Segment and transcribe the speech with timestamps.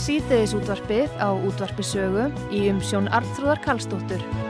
[0.00, 4.49] síðdeðis útvarpið á útvarpisögu í umsjón Arnþróðar Karlsdóttur.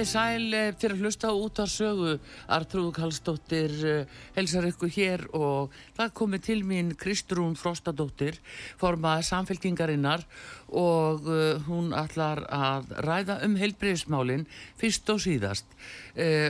[0.00, 2.12] Komið sæl eh, fyrir að hlusta út á sögu
[2.48, 8.38] Artrúð Kallstóttir eh, helsar ykkur hér og það komið til mín Kristrún Frostadóttir
[8.80, 10.24] formað samfélkingarinnar
[10.72, 14.48] og uh, hún ætlar að ræða um heilbreyðismálinn
[14.80, 15.68] fyrst og síðast.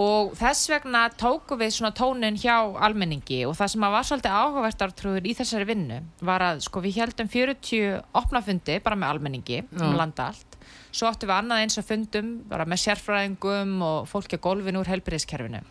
[0.00, 3.42] og þess vegna tókum við svona tónin hjá almenningi.
[3.44, 7.02] Og það sem að var svolítið áhugavert ártrúður í þessari vinnu var að sko við
[7.02, 9.96] heldum 40 opnafundi bara með almenningi um Já.
[10.00, 10.53] landa allt
[10.94, 14.90] svo áttum við annað eins að fundum bara með sérfræðingum og fólki að gólfinu úr
[14.94, 15.62] helbriðiskerfinu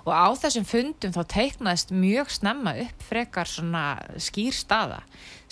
[0.00, 3.84] og á þessum fundum þá teiknaðist mjög snemma upp frekar svona
[4.18, 5.02] skýr staða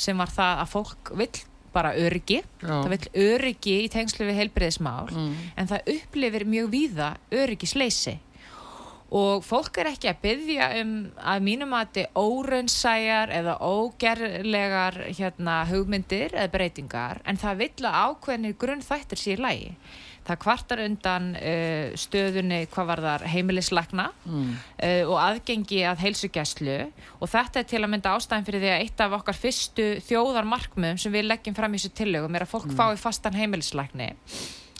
[0.00, 1.36] sem var það að fólk vill
[1.74, 5.34] bara öryggi já, það vill öryggi í tengslu við heilbriðismál Mm.
[5.60, 8.16] en það upplifir mjög víða öryggisleysi
[9.08, 15.62] og fólk er ekki að byggja um að mínum að þetta óraunsæjar eða ógerlegar hérna,
[15.70, 19.72] hugmyndir eða breytingar en það vill að ákveðnir grunn þættir sér lægi
[20.28, 26.78] það kvartar undan uh, stöðunni hvað var þar heimilislegna mm, uh, og aðgengi að heilsugæslu.
[27.22, 31.00] Og þetta er til að mynda ástæðan fyrir því að eitt af okkar fyrstu þjóðarmarkmiðum
[31.00, 34.10] sem við leggjum fram í þessu tillögum er að fólk fái fastan heimilislækni.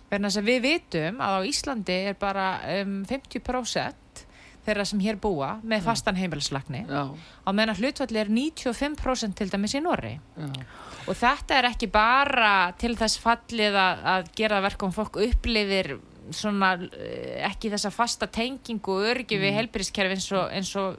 [0.09, 2.47] Verðan þess að við vitum að á Íslandi er bara
[2.81, 4.08] um, 50%
[4.69, 6.85] þeirra sem hér búa með fastan heimilislækni.
[6.87, 10.49] Já, á meðan hlutvalli er 95% til dæmis í Norri já,
[11.09, 15.97] og þetta er ekki bara til þess fallið að, að gera verkum fólk upplifir
[16.35, 20.99] svona eh, ekki þessa fasta tengingu og öryggi við helbriðskerfi eins og, eins og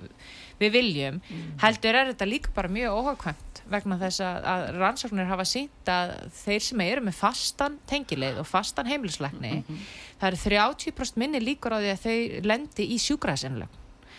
[0.59, 1.20] við viljum
[1.62, 6.16] heldur er þetta líka bara mjög óhagkvæmt vegna þess að, að rannsóknir hafa sínt að
[6.40, 9.64] þeir sem eru með fastan tengileið og fastan heimilisleikni
[10.19, 13.69] það eru 30% minni líkur á því að þau lendi í sjúkraðsinlega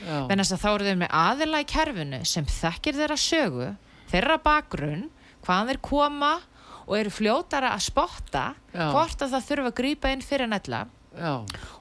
[0.06, 3.66] já, Venast að þá eru þau með aðila í kerfinu sem þekkir þeirra sögu,
[4.12, 5.10] þeirra bakgrunn,
[5.44, 6.32] hvaðan þeir koma
[6.86, 8.88] og eru fljótara að spotta Já.
[8.90, 10.86] hvort að það þurfa að grípa inn fyrir nella.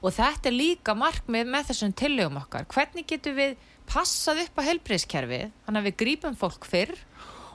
[0.02, 2.66] Og þetta er líka markmið með þessum tillögum okkar.
[2.70, 3.56] Hvernig getum við
[3.90, 6.94] passað upp á helbriðskerfið þannig að við grípum fólk fyrr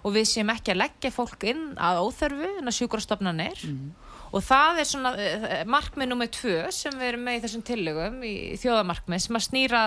[0.06, 3.64] og við séum ekki að leggja fólk inn að óþörfu en að sjúkrastofnanir
[4.36, 8.18] og það er svona uh, markmið nummið tvö sem við erum með í þessum tillögum
[8.28, 9.84] í þjóðamarkmið sem að snýra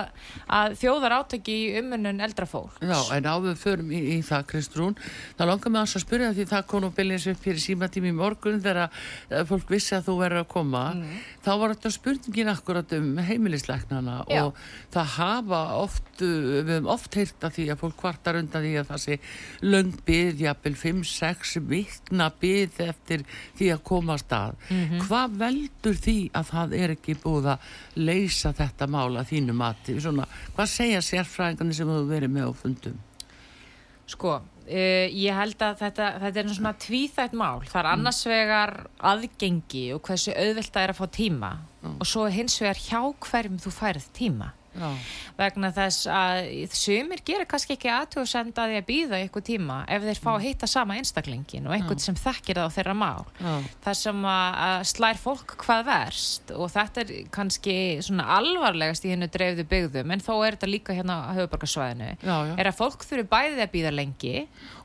[0.59, 4.97] að þjóðar átaki í umönnun eldra fólk Já, en áður förum í, í það, Kristrún,
[5.37, 8.61] það langar mig að spyrja því það kom nú byrjins upp fyrir símatími í morgun
[8.63, 10.83] þegar uh, fólk vissi að þú verður að koma.
[11.45, 14.57] Þá var þetta spurningin akkurat um heimilisleiknana og
[14.93, 18.89] það hafa oft, við höfum oft heyrt að því að fólk kvartar undan því að
[18.91, 19.19] það sé
[19.65, 23.25] löng byð, jafnvel 5-6 vikna byð eftir
[23.59, 25.03] því að komast stað.
[25.07, 27.67] Hvað veldur því að það er ekki búið að
[27.99, 29.97] leysa þetta mála þínu mati?
[30.01, 32.99] Svona, hvað segja sérfræðingarnir sem þú verið með á fundum?
[34.09, 37.65] Sko, uh, ég held að þetta, þetta er svona tvíþætt mál.
[37.69, 38.75] Það er annars vegar
[39.11, 41.51] aðgengi og hversu auðvilt það er að fá tíma
[41.89, 44.53] og svo hins vegar hjá hverjum þú færið tíma.
[44.69, 44.89] Já,
[45.39, 50.05] vegna þess að sumir gera kannski ekki aðtjóðsend að því að býða ykkur tíma ef
[50.05, 53.25] þeir fá að hitta sama einstaklingin og einhvern sem þekkir það á þeirra mál.
[53.39, 53.53] Já,
[53.85, 54.59] það sem að,
[54.91, 60.23] slær fólk hvað verst og þetta er kannski svona alvarlegast í hennu dreifðu byggðum en
[60.23, 61.29] þó er þetta líka hérna á
[62.21, 64.35] já, er að fólk þurfi bæðið að býða lengi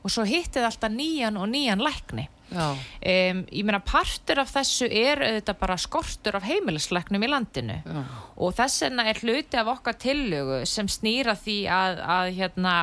[0.01, 5.23] og svo hittið alltaf nýjan og nýjan lækni Um, ég meina partur af þessu er
[5.25, 7.77] auðvitað bara skortur af heimilisleiknum í landinu.
[7.81, 8.01] Já,
[8.37, 12.75] og þess vegna er hluti af okkar tillögu sem snýra því að, að hérna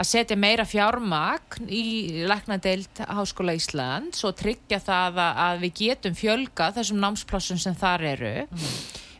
[0.00, 6.18] að setja meira fjármagn í læknadeild Háskóla Íslands og tryggja það að, að við getum
[6.18, 8.34] fjölga þessum námsplássum sem þar eru.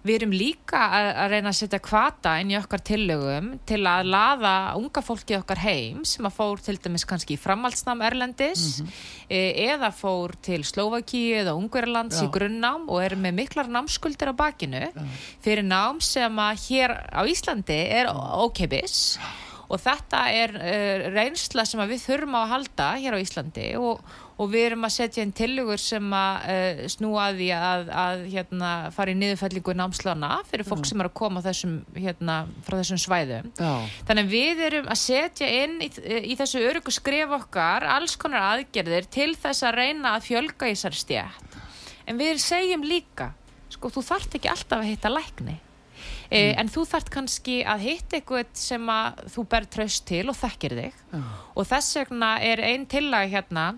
[0.00, 4.08] Við erum líka að, að reyna að setja kvata inn í okkar tillögum til að
[4.14, 8.80] laða unga fólki okkar heim sem að fór til dæmis kannski í framhaldsnám Erlendis
[9.28, 12.24] e, eða fór til Slovakíu eða Ungverjalands Já.
[12.24, 14.86] í grunnnám og eru með miklar námskuldir á bakinu
[15.44, 19.18] fyrir nám sem að hér á Íslandi er ókeipis
[19.70, 24.00] og þetta er uh, reynsla sem við þurfum á að halda hér á Íslandi og,
[24.40, 28.22] og við erum að setja inn tillugur sem að uh, snúa að því að, að
[28.32, 33.00] hérna, fara í niðurfellingu námslana fyrir fólk sem er að koma þessum, hérna, frá þessum
[33.02, 33.50] svæðum.
[33.60, 33.72] já,
[34.08, 35.90] Þannig við erum að setja inn í,
[36.32, 40.72] í þessu örugu skrif okkar alls konar aðgerðir til þess að reyna að fjölga í
[40.78, 41.58] þessar stjætt.
[42.08, 43.34] En við segjum líka,
[43.70, 45.58] sko, þú þarft ekki alltaf að hitta lækni.
[46.30, 50.36] E, En þú þarft kannski að hitta eitthvað sem að þú ber tröst til og
[50.38, 50.98] þekkir þig.
[51.12, 51.22] já,
[51.58, 53.68] Og þess vegna er einn tillag hérna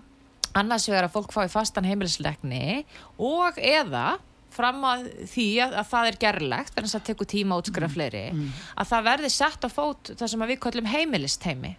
[0.57, 2.83] annars vegar að fólk fái fastan heimilisleikni
[3.21, 4.19] og eða
[4.53, 8.23] fram að því að, að það er gerlegt þess að tekur tíma að útskrifa fleiri
[8.77, 11.71] að það verði sett á fót það sem við kallum heimilisteimi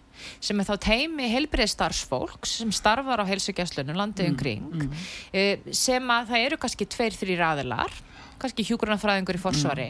[0.43, 4.89] sem er þá teimi heilbriðstarfsfólks sem starfar á heilsugjastlunum landið umkring
[5.31, 7.95] eh, sem að það eru kannski tveir, þrýr aðilar
[8.41, 9.87] kannski hjúgrunarfræðingur í forsvari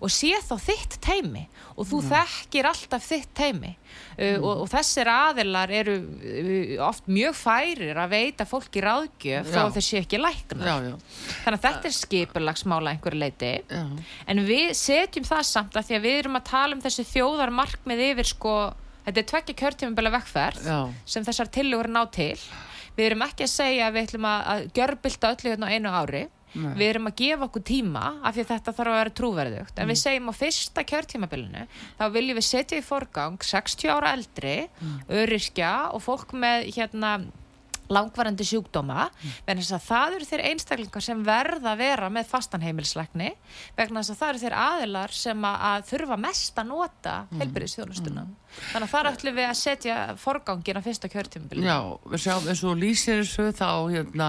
[0.00, 1.44] og sé þá þitt teimi
[1.74, 7.38] og þú þekkir alltaf þitt teimi uh, og, og þessir aðilar eru uh, oft mjög
[7.38, 9.62] færir að veita fólki ráðgjöf þó Já.
[9.64, 10.66] að þeir séu ekki læknar.
[10.68, 10.94] Já, já,
[11.44, 13.82] þannig að þetta er skipulagsmála að einhverju leiti já,
[14.34, 18.04] en við setjum það samt að því að við erum að tala um þessi þjóðarmarkmið
[18.10, 18.54] yfir sko,
[19.08, 20.70] þetta er tveggja kjörtímabela vekkferð
[21.04, 22.38] sem þessar tillögur ná til.
[22.94, 25.94] Við erum ekki að segja að við ætlum að, að gjörbylta öllu hérna á einu
[25.98, 26.20] ári
[26.54, 26.72] Nei.
[26.78, 29.78] við erum að gefa okkur tíma af því að þetta þarf að vera trúverðugt.
[29.78, 31.64] En við segjum á fyrsta kjörtímabilinu
[31.98, 34.56] þá viljum við setja í forgang 60 ára eldri,
[35.08, 37.16] öryrkja og fólk með hérna
[37.92, 39.08] langvarandi sjúkdóma
[39.48, 43.32] að það eru þeir einstaklingar sem verða að vera með fastan heimilisleikni
[43.76, 48.26] vegna þess að það eru þeir aðilar sem að, að þurfa mest að nota heilbyrðisþjónustuna
[48.54, 51.78] þannig að þar ætlum við að setja forgangin á fyrsta kjörtímabilinu já,
[52.12, 54.28] við sjáum eins og lýsir þessu þá hérna,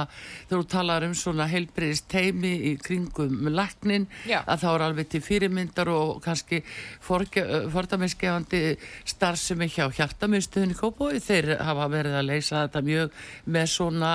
[0.49, 4.41] þú talar um svona heilbriðist teimi í kringum læknin, Já.
[4.43, 6.61] að þá er alveg til fyrirmyndar og kannski
[7.05, 8.63] fordamiskefandi
[9.07, 14.11] starfsemi hjá hjartamiðstöðinni Kópói, þeir hafa verið að leysa þetta mjög með svona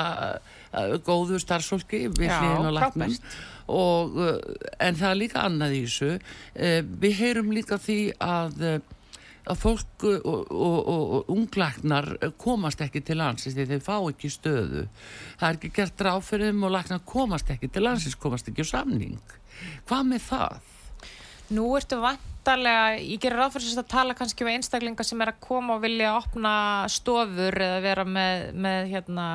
[0.75, 2.71] uh, góðu starfsfólki við hliðin
[3.71, 4.38] og uh,
[4.82, 6.15] en það er líka annað í þessu.
[6.55, 8.82] Uh, við heyrum líka því að
[9.51, 14.84] að fólk og, og, og, uh, komast ekki til landsins því þeir fá ekki stöðu.
[15.41, 18.67] Það er ekki gert ráð fyrir þeim og læknar komast ekki til landsins, komast ekki
[18.67, 19.37] á samning.
[19.89, 20.60] Hvað með það?
[21.56, 21.99] Nú ertu
[22.41, 25.75] vantarlega, ég gerir ráð fyrir þess að tala kannski við einstaklinga sem er að koma
[25.77, 26.53] og vilja opna
[26.89, 29.27] stofur eða vera með, með hérna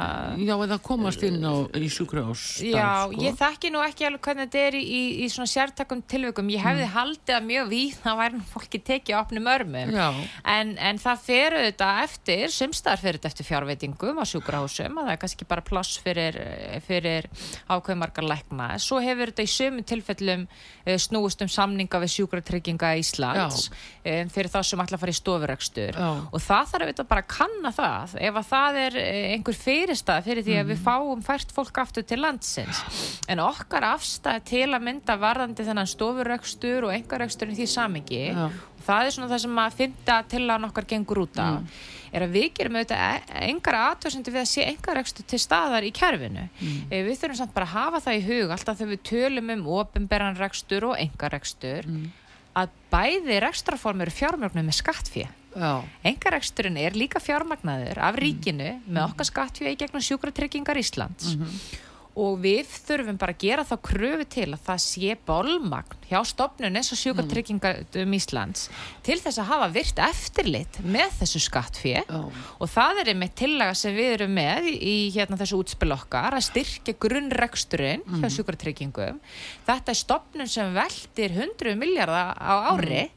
[0.42, 3.20] Já, eða komast inn á í sjúkrahús Já, sko.
[3.22, 6.50] ég þekki nú ekki alveg hvernig þetta er í, í, í svona sértakum tilvikum.
[6.54, 9.94] Ég hefði haldið að mjög víð það væri fólki tekið opnum örmum.
[9.96, 10.08] Já,
[10.56, 15.14] En, en það fer auðvitað eftir, sumstaðar fer þetta eftir fjárveitingum á sjúkrahúsum, að það
[15.16, 16.38] er kannski bara pláss fyrir,
[16.86, 17.30] fyrir
[17.72, 18.70] ákveðmarkar lækna.
[18.82, 24.52] Svo hefur þetta í sömu tilfellum uh, snúist um samninga við sjúkratrygginga Íslands um, fyrir
[24.54, 26.00] þá sem ætla að fara í stofurekstur.
[26.00, 26.10] Já.
[26.30, 28.16] Og það þarf auðvitað bara að kanna það.
[28.30, 32.08] Ef að það er eh, einhver fyrirstað fyrir því að við fáum fært fólk aftur
[32.08, 32.84] til landsins.
[33.32, 37.04] En okkar afstæð til að mynda varðandi þennan stofurekstur og í
[37.56, 38.24] því samingi
[38.86, 41.50] það er svona það sem að fymta til að okkar gengur út á
[42.16, 45.88] er að við gerum auðvitað e- engar aðtöðsendu við að sé engar rekstur til staðar
[45.88, 46.78] í kerfinu mm.
[46.92, 50.40] við þurfum samt bara að hafa það í hug alltaf þegar við tölum um ofinberan
[50.40, 51.90] rekstur og engar rekstur
[52.56, 55.34] að bæði rekstraform eru fjármögnum með skattfíð
[56.04, 61.36] Engareksturinn er líka fjármagnaður af ríkinu með okkar skattfjöði gegnum sjúkratryggingar Íslands
[62.16, 66.78] og við þurfum bara að gera þá kröfu til að það sé bólmagn hjá stopnun
[66.78, 68.68] eins og sjúkartryggingatum Íslands
[69.06, 72.22] til þess að hafa virt eftirlit með þessu skattfið Já.
[72.60, 76.48] og það er einmitt tillaga sem við erum með í hérna þessu útspil okkar að
[76.50, 79.20] styrkja grunnreksturinn hjá sjúkartryggingum
[79.68, 83.08] þetta er stopnun sem veldir 100 miljardar á ári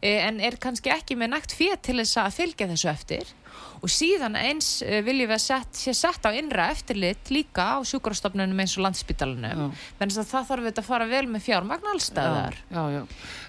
[0.00, 3.36] eh, en er kannski ekki með nægt fyrir til þess að fylgja þessu eftir
[3.80, 7.78] og síðan eins eh, viljum við að set, sé sett á innra eftirlit líka á
[7.88, 9.70] sjúkrastofnunum eins og landsspítalunum
[10.00, 13.00] menn að það þarf þetta að fara vel með fjármagn allstæðar Já, já,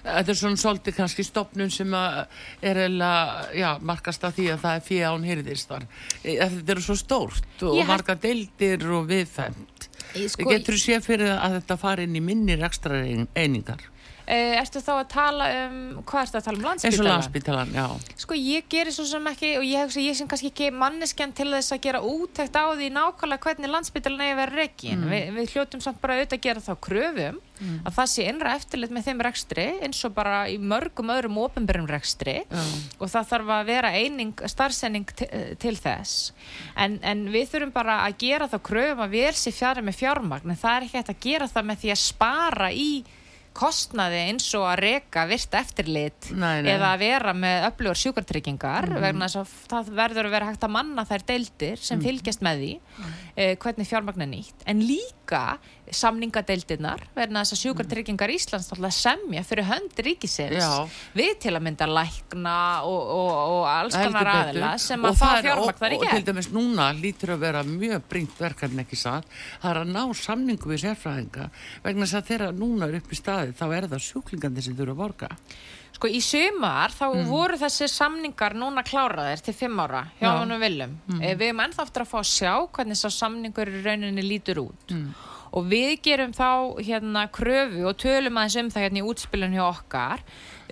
[0.06, 2.18] þetta er svona svolítið kannski stopnun sem að
[2.72, 3.12] er eða,
[3.60, 5.86] já, markast af því að það er fyrir án hýrðist þar.
[6.24, 9.88] E, Þetta eru svo stórt og held- marga deildir og viðfemt.
[10.28, 13.02] sko, Getur þú séð fyrir að þetta fari inn í minni rekstra
[13.36, 13.84] einingar?
[14.26, 17.86] Eh, Ertu þá að tala um hvað ertu að tala um Eins og landsbítalan, já.
[18.24, 21.50] Sko ég gerir svo sem ekki og ég hugsa ég sem kannski ekki manneskjan til
[21.52, 25.08] þess að gera úttækt á því nákvæmlega hvernig landsbytalan eigi að vera reikin.
[25.10, 28.92] Vi, við hljótum samt bara auðvitað að gera þá kröfum að það sé innra eftirlit
[28.94, 32.62] með þeim rekstri eins og bara í mörgum öðrum ofinbærum rekstri Já.
[32.98, 35.14] og það þarf að vera eining, starfsending
[35.62, 36.32] til þess.
[36.74, 40.54] En, en við þurfum bara að gera þá kröfum að vel sé fjara með fjármagn
[40.54, 42.88] en það er ekki hægt að gera það með því að spara í
[43.56, 46.70] kostnaði eins og að reka virt eftirlit Nei, nei.
[46.74, 50.74] eða að vera með öflugur sjúkartryggingar vegna þess að það verður að vera hægt að
[50.78, 52.72] manna þær deildir sem fylgjast með því
[53.36, 54.66] eh, hvernig fjármagn er nýtt.
[54.66, 55.44] En líka
[55.90, 60.86] samningadeildirnar vegna þess að sjúkartryggingar Íslands náttúrulega semja fyrir hönd ríkisins Já.
[61.16, 65.46] við til að mynda lækna og, og, og alls konar aðila sem að það fá
[65.48, 68.86] fjármagn þar í og, og til gegn dæmis núna lítur að vera mjög bringt verkefni
[68.86, 71.50] ekki satt það er að ná samningu við sérfræðinga
[71.84, 74.96] vegna þess að þeirra núna er upp í staði þá er það sjúklingandi sem þurfa
[74.96, 75.32] að borga
[76.02, 80.38] Sko í sumar þá voru þessi samningar núna kláraðir til fimm ára hjá Já.
[80.40, 80.96] honum viljum.
[81.06, 81.20] Mm.
[81.22, 84.96] Við erum ennþá aftur að fá að sjá hvernig sá samningur í rauninni lítur út.
[85.52, 89.64] Og við gerum þá hérna kröfu og tölum aðeins um það hérna í útspilun hjá
[89.66, 90.22] okkar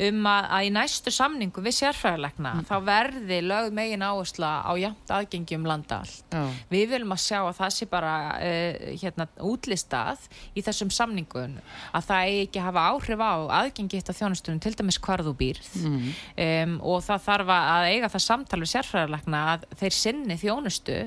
[0.01, 5.13] um að, að í næstu samningu við sérfræðilegna þá verði lögð megin áhersla á jafnt
[5.13, 6.25] aðgengi um landa allt.
[6.33, 6.63] Já.
[6.73, 11.59] Við viljum að sjá að það sé bara uh, hérna, útlistað í þessum samningun
[11.93, 15.37] að það eigi ekki að hafa áhrif á aðgengi eftir þjónustunum, til dæmis hvar þú
[15.43, 20.99] býrð um, og það þarf að eiga það samtal við sérfræðarlegna að þeir sinni þjónustu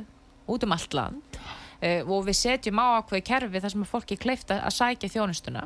[0.53, 1.43] út um allt land
[1.83, 5.65] og við setjum á ákveði kerfi þar sem að fólki er kleift að sækja þjónustuna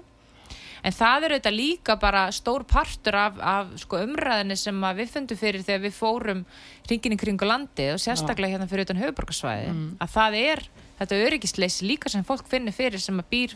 [0.86, 5.40] En það er auðvitað líka bara stór partur af, af sko, umræðinni sem við fundum
[5.40, 6.44] fyrir þegar við fórum
[6.90, 10.64] ringin í kringu landi og sérstaklega hérna fyrir utan höfuborgarsvæði að það er
[11.00, 13.56] þetta öryggisleysi líka sem fólk finnir fyrir sem að býr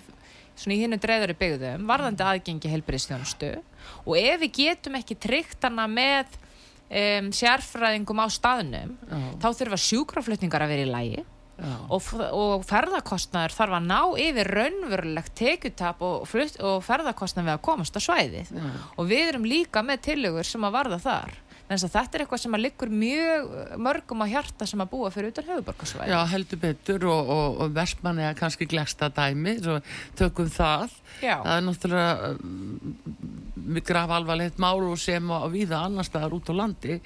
[0.55, 3.51] svona í hinnu dreifðari byggðum varðandi aðgengi heilbyrðistjónustu
[4.03, 6.35] og ef við getum ekki tryggt hana með
[6.91, 9.21] um, sérfræðingum á staðnum Já.
[9.41, 11.23] þá þurfa sjúkraflutningar að vera í lægi.
[11.61, 17.97] Og, og ferðarkostnaður þarf að ná yfir raunverulegt tekjutap og, og ferðarkostnaður við að komast
[17.97, 18.67] á svæðið Já.
[18.95, 21.39] og við erum líka með tillögur sem að varða þar
[21.71, 25.11] þannig að þetta er eitthvað sem að liggur mjög mörgum á hjarta sem að búa
[25.13, 29.77] fyrir utan höfuborgarsvæði Já, heldur betur og, og, og versmanni er kannski glegsta dæmi, svo
[30.19, 30.97] tökum það.
[31.23, 31.37] Já.
[31.37, 36.99] Það er náttúrulega um, graf alvarlegt og sem á víða annar staðar út á landi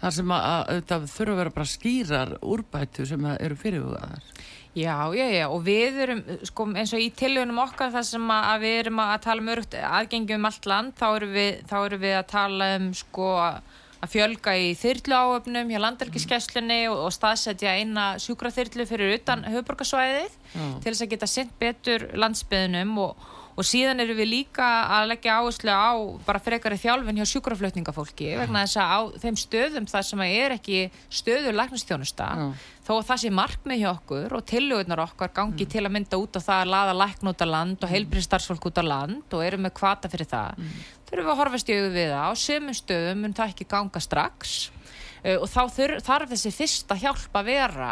[0.00, 4.32] þar sem að, að þetta þurfa að vera bara skýrar úrbætu sem eru fyrirhugaðar.
[4.70, 8.44] Já, já, já, og við erum, sko, eins og í tillögunum okkar þar sem að
[8.52, 11.76] að við erum að tala um örugt aðgengi um allt land, þá erum við, þá
[11.80, 13.30] erum við að tala um, sko,
[14.00, 20.38] að fjölga í þyrlu áöfnum hjá landelgiskesslunni og, og staðsetja eina sjúkraþyrlu fyrir utan höfuborgarsvæðið
[20.54, 23.28] til þess að geta sint betur landsbyðunum og,
[23.60, 25.92] og síðan erum við líka að leggja áherslu á
[26.26, 30.84] bara frekari þjálfin hjá sjúkraflutningafólki vegna þess að á þeim stöðum þar sem er ekki
[31.20, 32.46] stöður læknistjónusta Já.
[32.86, 36.38] þó að það sé markmið hjá okkur og tillögurnar okkar gangi til að mynda út
[36.38, 39.68] á það að laða lækn út á land og heilbriðstarfsfólk út á land og erum
[39.68, 40.64] með kvata fyrir það
[41.10, 42.26] þurfum við að horfast í auðvið við það.
[42.30, 44.56] Á sömum stöðum mun það ekki ganga strax.
[45.20, 45.60] Uh, og þá
[46.06, 47.90] þarf þessi fyrsta hjálp að vera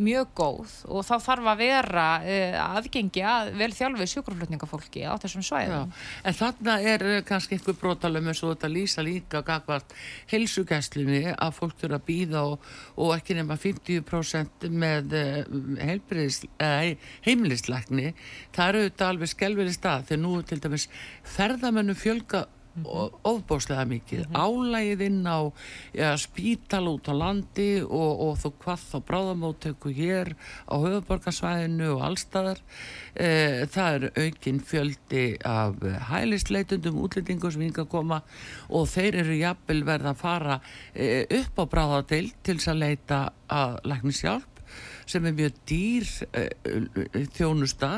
[0.00, 5.44] mjög góð og þá þarf að vera uh, aðgengi að vel þjálfið sjúkraflutningafólki á þessum
[5.44, 9.94] Já, svæðum en þarna er eh, kannski einhver brotalum eins og þetta lýsa líka gagvart
[10.32, 15.16] heilsugæslunni að fólk þurfa að býða og, og ekki nema 50% með
[15.80, 16.94] heilbriðis, eh,
[17.26, 18.14] heimilislækni.
[18.56, 20.88] Það eru þetta alveg skelveri stað þegar nú til dæmis
[21.36, 22.46] ferðamennu fjölga
[22.84, 24.26] og ofbóðslega mikið.
[24.36, 25.40] Álægið inn á
[25.96, 30.32] ja, spítal út á landi og, og þú hvað þá bráðamóttöku hér
[30.70, 32.62] á höfuborgarsvæðinu og allstaðar
[33.14, 38.22] e, það er aukin fjöldi af hælisleitundum útlendingum sem hinga að koma
[38.68, 40.60] og þeir eru jafnvel verða að fara
[40.94, 44.50] e, upp á bráðadeild til þess að leita að læknishjálp
[45.10, 47.90] sem er mjög dýr uh, þjónusta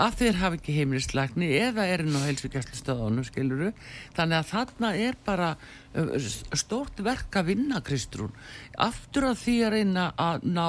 [0.00, 3.72] af þeir hafa ekki heimilisleikni eða er inn á heilsugjastlu stöðunum skiluru
[4.16, 6.14] þannig að þarna er bara uh,
[6.56, 8.32] stórt verk að vinna Kristrún.
[8.80, 10.66] Aftur að því að reyna að ná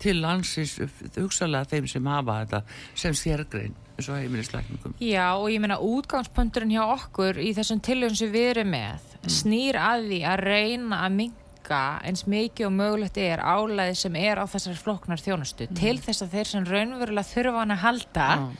[0.00, 0.76] til landsins
[1.16, 2.62] hugsalega þeim sem hafa þetta
[3.04, 8.18] sem sérgrein eins og heimilisleikningum Já og ég meina útgangspunkturinn hjá okkur í þessum tilhörn
[8.18, 9.32] sem við erum með mm.
[9.38, 14.42] snýr að því að reyna að minga eins mikið og mögulegt er álæði sem er
[14.42, 15.80] á þessari floknar þjónustu mm.
[15.80, 18.54] til þess að þeir sem raunverulega þurfa hann að halda mm.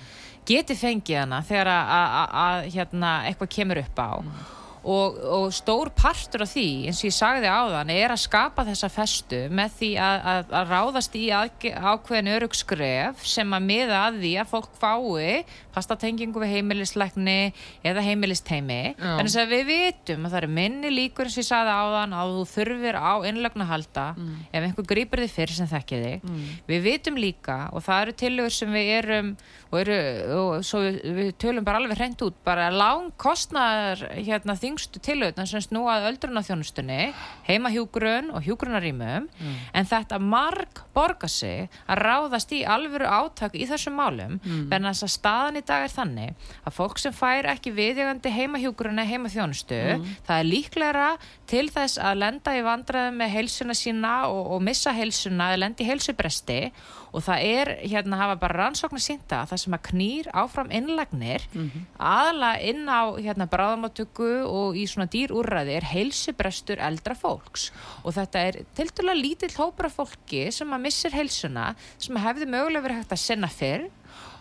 [0.49, 6.45] geti fengið hana þegar að hérna, eitthvað kemur upp á mm og, og stór partur
[6.45, 9.91] af því eins og ég sagði á þann er að skapa þessa festu með því
[10.05, 15.45] að, að, að ráðast í ákveðin örugskref sem að miða að því að fólk fái
[15.75, 17.39] fasta tengingu við heimilisleikni
[17.87, 21.75] eða heimilisteimi þannig að við vitum að það er minni líkur eins og ég sagði
[21.75, 24.37] á þann að þú þurfir á innlögn að halda mm.
[24.51, 26.47] ef einhver grýpur þig fyrir sem þekkir þig mm.
[26.71, 29.35] við vitum líka og það eru tilögur sem við erum
[29.75, 29.99] og, eru,
[30.39, 35.01] og svo við, við tölum bara alveg hreint út bara lang kostnar hérna þing þingstu
[35.05, 37.13] tilauðna sem snúað öldrunarþjónustunni,
[37.47, 39.53] heimahjúgrun og hjúgrunarýmum mm.
[39.75, 44.73] en þetta marg borga sig að ráðast í alvöru átak í þessum málum mm.
[44.75, 48.99] en þess að staðan í dag er þannig að fólk sem fær ekki viðjögandi heimahjúgrun
[48.99, 50.11] eða heimaþjónustu, mm.
[50.27, 51.09] það er líklega
[51.51, 55.87] til þess að lenda í vandraði með heilsuna sína og, og missa heilsuna eða lendi
[55.87, 60.71] heilsubresti og það er hérna hafa bara rannsóknar sínta að það sem að knýr áfram
[60.75, 61.85] innlagnir mm -hmm.
[61.99, 67.71] aðla inn á hérna bráðamáttöku og í svona dýrúrraði er heilsubrestur eldra fólks
[68.03, 72.83] og þetta er til dæla lítill hópra fólki sem að missir heilsuna sem hefði mögulega
[72.83, 73.91] verið hægt að senna fyrr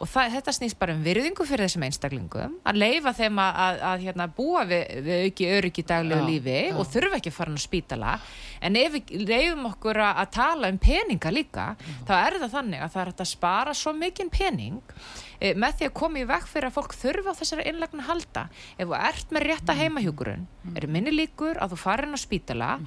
[0.03, 3.81] og það, þetta snýst bara um virðingu fyrir þessum einstaklingum að leifa þeim að, að,
[3.89, 6.74] að hérna, búa við, við auki öryggi daglegu lífi já.
[6.75, 8.15] og þurfa ekki að fara á spítala
[8.63, 11.93] en ef við leifum okkur að, að tala um peninga líka já.
[12.10, 14.93] þá er það þannig að það er að spara svo mikinn pening
[15.39, 18.48] e, með því að koma í vekk fyrir að fólk þurfa á þessari innlegna halda
[18.75, 19.83] ef þú ert með rétta mm.
[19.83, 20.77] heimahjúkurun mm.
[20.80, 22.77] er minni líkur að þú farin á spítala.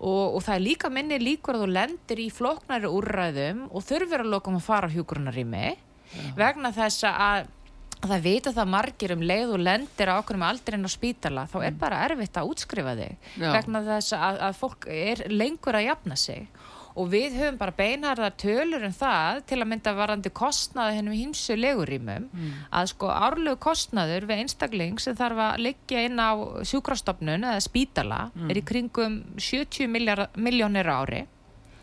[0.00, 4.22] Og, og það er líka minni líkur að þú lendir í floknæri úrræðum og þurfir
[4.22, 5.64] að loka um að fara á hjúgrunarými
[6.38, 7.48] vegna þess að
[8.00, 11.56] það vita það margir um leið og lendir á okkur með aldrin á spítala þá
[11.60, 11.80] er mm.
[11.82, 13.50] bara erfitt að útskrifa þig Já.
[13.52, 16.46] vegna þess að, að fólk er lengur að jafna sig
[16.98, 21.56] og við höfum bara beinharðar tölur um það til að mynda varandi kostnaði hennum hýmsu
[21.58, 22.54] legurímum mm.
[22.80, 26.30] að sko árlegu kostnaður við einstakling sem þarf að liggja inn á
[26.66, 28.48] sjúkrastofnun eða spítala mm.
[28.50, 29.92] er í kringum 70
[30.40, 31.24] miljónir ári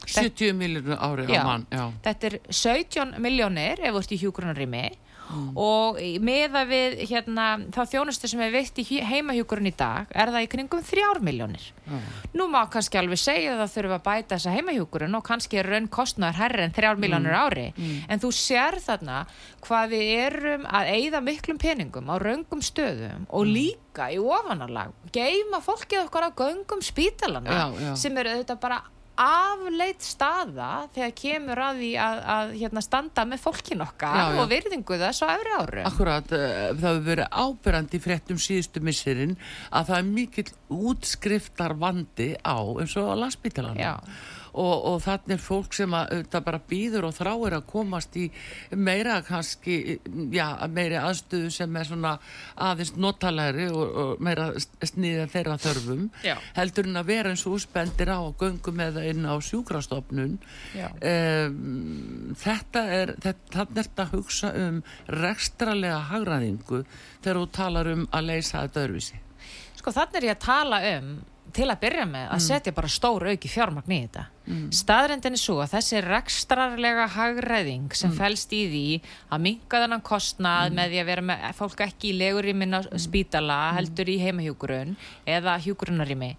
[0.08, 1.84] 70 miljónir ári á mann já.
[2.06, 4.86] þetta er 17 miljónir ef þú ert í hjúgrunarými
[5.28, 5.50] mm.
[5.60, 10.46] og meða við hérna, þá þjónustu sem er veitt í heimahjúgrun í dag er það
[10.46, 12.08] í kringum 3 miljónir mm.
[12.38, 15.72] nú má kannski alveg segja að það þurfa að bæta þessa heimahjúgrun og kannski er
[15.74, 17.40] raun kostnæður herri en 3 miljónir mm.
[17.44, 17.96] ári mm.
[18.08, 19.24] en þú sér þarna
[19.68, 23.56] hvað við erum að eigða miklum peningum á raungum stöðum og mm.
[23.58, 27.92] líka í ofanalag geima fólkið okkar á göngum spítalana já, já.
[28.00, 28.84] sem eru auðvitað bara
[29.18, 34.40] afleitt staða þegar kemur að því að, að hérna, standa með fólkin okkar já, já.
[34.44, 39.38] og virðingu þess á öfri áru Akkurat, uh, það hefur verið ábyrrandi fréttum síðustu missurinn
[39.72, 40.48] að það er mikill
[40.94, 43.84] útskriftar vandi á eins og á landsbytalanum
[44.58, 48.28] og, og þannig er fólk sem að bara býður og þráir að komast í
[48.76, 49.98] meira kannski
[50.34, 52.14] já, meiri aðstöðu sem er svona
[52.68, 56.36] aðeins notalegri og, og meira sniðið þeirra þörfum já.
[56.58, 60.38] heldur en að vera eins og úspendir á göngum eða inn á sjúkrastofnun.
[60.78, 64.82] Um, þetta er þetta er þetta að hugsa um
[65.14, 66.84] rekstralega hagraðingu
[67.24, 69.24] þegar þú talar um að leysa þetta örfisi
[69.78, 71.12] Sko þannig er ég að tala um
[71.56, 72.44] til að byrja með að mm.
[72.48, 74.24] setja bara stór auki fjármagn í þetta.
[74.48, 74.68] Mm.
[74.76, 78.18] Staðrendin er svo að þessi rekstrarlega hagræðing sem mm.
[78.20, 78.86] fælst í því
[79.36, 80.80] að minga þennan kostnað mm.
[80.80, 83.04] með því að vera með fólk ekki í legurímin á mm.
[83.08, 83.78] spítala mm.
[83.80, 84.96] heldur í heimahjúgrun
[85.38, 86.32] eða hjúgrunarými.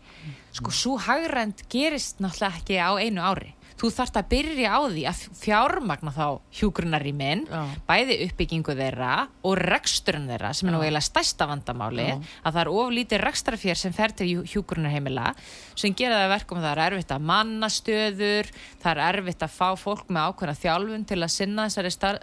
[0.59, 5.05] Sko, svo hagrænd gerist náttúrulega ekki á einu ári þú þarfst að byrja á því
[5.11, 6.27] að fjármagna þá
[6.59, 7.45] hjúgrunar í minn
[7.87, 9.12] bæði uppbyggingu þeirra
[9.47, 12.17] og reksturinn þeirra sem er nú eiginlega stærsta vandamáli Já.
[12.43, 15.31] að það er oflítið rekstrafér sem fer til hjúgrunarheimila
[15.79, 18.51] sem gera það verkum að það er erfitt að manna stöður
[18.83, 22.19] það er erfitt að fá fólk með ákveðna þjálfun til að sinna star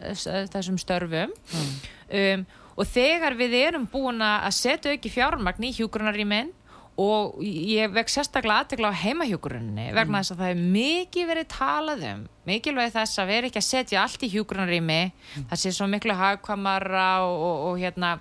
[0.52, 1.34] þessum störfum.
[2.06, 6.52] Um, og þegar við erum búin að setja ekki fjármagn í hjúgrunar í minn
[7.02, 10.20] og ég vekk sérstaklega aðtegla á heimahjókurunni vegna mm.
[10.22, 14.04] þess að það er mikið verið talað um mikilvæg þess að vera ekki að setja
[14.04, 15.48] allt í hjókurunarými mm.
[15.50, 18.14] það sé svo miklu hagkvamara og, og, og hérna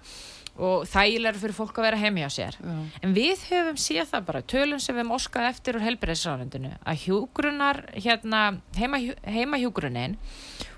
[0.55, 2.75] og þægilega fyrir fólk að vera heimi á sér Já.
[3.03, 7.81] en við höfum séð það bara tölum sem við óskað eftir úr helbriðsránundinu að hjúgrunar
[7.95, 8.43] hérna,
[8.79, 10.19] heima, heimahjúgrunin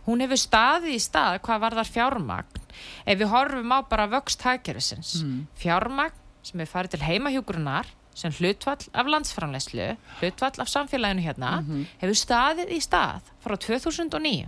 [0.07, 2.63] hún hefur staðið í stað hvað var þar fjármagn
[3.05, 5.47] ef við horfum á bara vöxt hækjörðsins Mm.
[5.61, 9.89] fjármagn sem er farið til heimahjúgrunar sem hlutvall af landsframleyslu
[10.21, 11.57] hlutvall af samfélaginu hérna
[12.01, 14.47] hefur staðið í stað frá 2009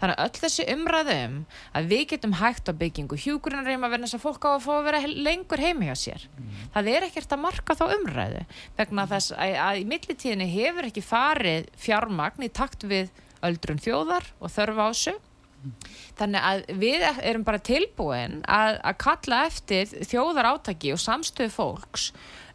[0.00, 1.34] Þannig að öll þessi umræðum
[1.78, 4.86] að við getum hægt á byggingu hjúgrunarheima verðan þess að fólk á að fá að
[4.88, 6.26] vera lengur heimi hjá sér.
[6.74, 8.42] Það er ekkert að marka þá umræðu
[8.78, 13.12] vegna þess að, að í millitíðinni hefur ekki farið fjármagn í takt við
[13.44, 15.16] öldrun þjóðar og þörfa á þessu.
[16.18, 22.08] Þannig að við erum bara tilbúin að, að kalla eftir þjóðar átaki og samstöðu fólks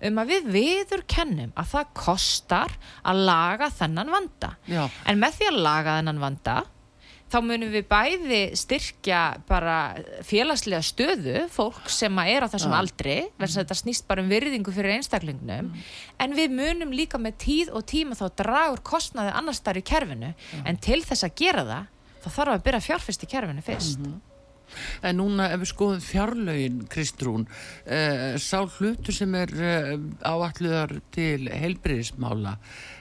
[0.07, 4.53] um að við viður kennum að það kostar að laga þennan vanda.
[4.69, 4.85] Já.
[5.05, 6.59] En með því að laga þennan vanda
[7.29, 9.19] þá munum við bæði styrkja
[9.49, 9.75] bara
[10.25, 12.79] félagslega stöðu fólk sem er á þessum Já.
[12.79, 15.69] aldri verðan að þetta snýst bara um virðingu fyrir einstaklingnum
[16.25, 20.33] en við munum líka með tíð og tíma þá dragur kostnaði annars þar í kerfinu
[20.65, 24.09] en til þess að gera það þá þarf að byrja að fjárfest í kerfinu fyrst.
[25.01, 27.47] En núna ef við skoðum fjárlögin, Kristrún,
[27.89, 32.53] uh, sá hlutu sem er uh, áalluðar til heilbriðismála,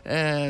[0.08, 0.48] uh,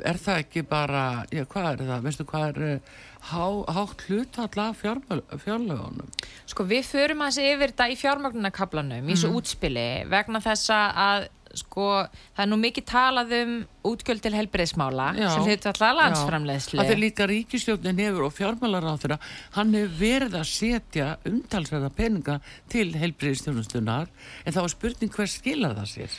[0.00, 2.96] er það ekki bara, já hvað er það, veistu hvað er uh,
[3.28, 3.44] há,
[3.76, 6.08] hátt hlutall af fjármöl- fjárlögunum?
[6.48, 11.28] Sko við förum að þessi yfir þetta í fjármögnunarkablanum í þessu útspili vegna þess að
[11.58, 13.54] sko það er nú mikið talað um
[13.92, 15.28] útgjöld til helbriðsmála Já.
[15.32, 19.18] sem hlutu alltaf landsframleiðslu Það fyrir líka ríkistjórnin hefur og fjármálar á þeirra,
[19.58, 22.38] hann hefur verið að setja umtalsverða peninga
[22.72, 24.08] til heilbriðistjónustunar,
[24.46, 26.16] en þá er spurning hver skilar það sér?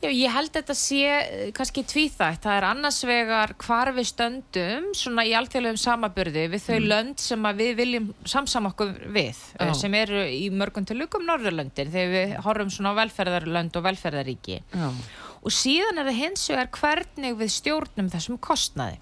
[0.00, 2.40] Já, ég held þetta sé eh, kannski tvíþætt.
[2.46, 7.48] Það er annars vegar hvar við stöndum svona í alþjóðlegum samaburði við þau lönd sem
[7.58, 9.74] við viljum samsama okkur við, Já.
[9.76, 14.62] sem eru í mörgum til lukum Norðurlöndir þegar við horfum svona á velferðarlönd og velferðaríki.
[14.72, 14.88] Já.
[15.40, 18.98] Og síðan er það hins vegar hvernig við stjórnum þessum kostnaði.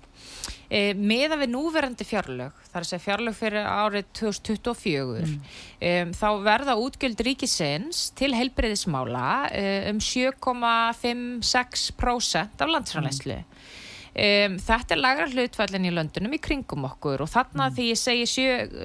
[0.68, 6.76] E, meða við núverandi fjárlög, þar að segja fjárlög fyrir árið 2024, um, þá verða
[6.76, 9.48] útgjöld ríkisins til heilbreyðismála
[9.88, 13.38] um 7,56% af landsframleyslu.
[14.18, 18.24] Um, þetta er lagra hlutfællin í löndunum í kringum okkur og þarna því ég segi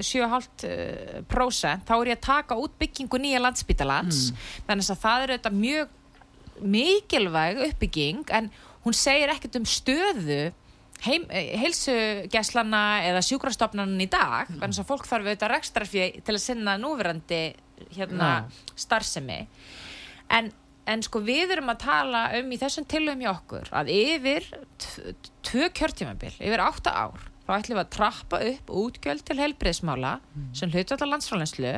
[0.06, 4.30] 7,5% þá er ég að taka út byggingu nýja landsbítalans
[4.68, 5.88] þannig að það er auðvitað mjög
[6.76, 8.52] mikilvæg uppbygging en
[8.84, 10.54] hún segir ekkert um stöðu
[11.08, 14.60] heim, heilsugeslana eða sjúkrastofnanin í dag mm.
[14.62, 17.44] þannig að fólk þarf auðvitað rekstrarfið til að sinna núverandi
[17.94, 18.30] hérna,
[18.80, 19.42] starfsemi.
[20.34, 20.50] En,
[20.90, 24.50] en sko við erum að tala um í þessum tilum hjá okkur að yfir
[25.44, 30.14] tvö kjörtímabil, yfir átta ár þá ætlum við að trappa upp útgjöld til heilbriðsmála
[30.56, 31.74] sem hlutvölda landsfrálinslu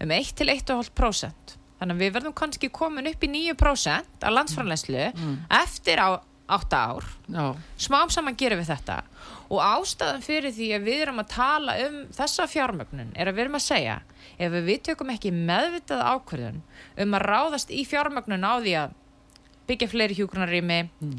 [0.00, 5.08] um 1 til 1,5% þannig að við verðum kannski komin upp í 9% af landsfrálinslu
[5.58, 6.22] eftir á
[6.56, 7.44] 8 ár Já.
[7.80, 9.00] smám saman gerum við þetta
[9.50, 13.44] og ástæðan fyrir því að við erum að tala um þessa fjármögnun er að við
[13.44, 13.98] erum að segja
[14.38, 16.60] ef við tökum ekki meðvitað ákvörðun
[17.04, 18.98] um að ráðast í fjármögnun á því að
[19.70, 21.18] byggja fleiri hjúgrunarrými mm.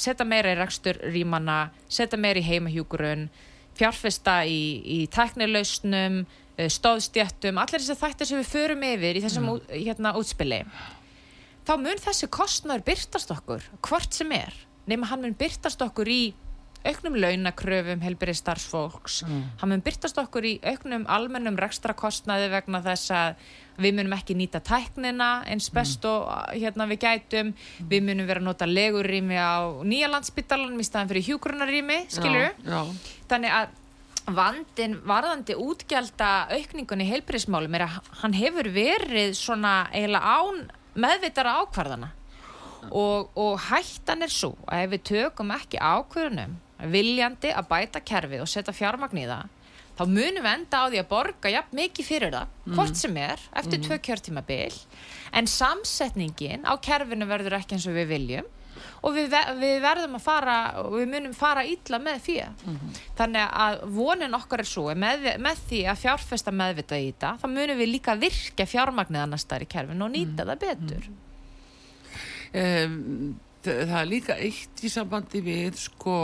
[0.00, 3.28] setja meira í rekstur rýmana setja meira í heimahjúgrun
[3.78, 6.22] fjárfesta í, í tæknilausnum
[6.56, 10.62] eh, stóðstjættum, allir þessi þættir sem við förum yfir í þessum út, hérna, útspili
[11.68, 14.56] þá mun þessi kostnaður byrtast okkur hvort sem er
[14.90, 16.22] nema hann mun byrtast okkur í
[16.80, 19.18] auknum launakröfum helbyrði starfsfólks
[19.60, 23.42] hann mun byrtast okkur í auknum almennum rekstrakostnaði vegna þess að
[23.80, 27.52] við munum ekki nýta tæknina eins best og hérna við gætum.
[27.90, 32.00] Við munum vera að nota legurrými á nýja landsbytalanum í staðan fyrir hjúgrunarrými
[32.64, 32.80] já.
[33.30, 33.76] þannig að
[34.30, 40.64] vandin varðandi útgjalda aukningunni í heilbyrðismálum er að hann hefur verið svona eiginlega án
[41.00, 42.12] meðvitara ákvarðana
[42.88, 46.58] og, og hættan er svo að ef við tökum ekki ákvörðunum
[46.90, 49.48] viljandi að bæta kerfið og setja fjármagn í það
[50.00, 53.42] þá munum við enda á því að borga jafn mikið fyrir það, hvort sem er
[53.60, 54.78] eftir tvö kjörtímabil.
[55.36, 58.48] En samsetningin á kerfinu verður ekki eins og við viljum.
[59.04, 62.76] Og við, við verðum að fara og við munum fara illa með fyrir
[63.18, 67.46] þannig að vonin okkar er svo með, með því að fjárfesta meðvita í þetta þá
[67.50, 71.10] munum við líka virka fjármagnið annars þar í kerfinu og nýta það betur
[72.50, 76.14] Um, það er líka eitt í sambandi við sko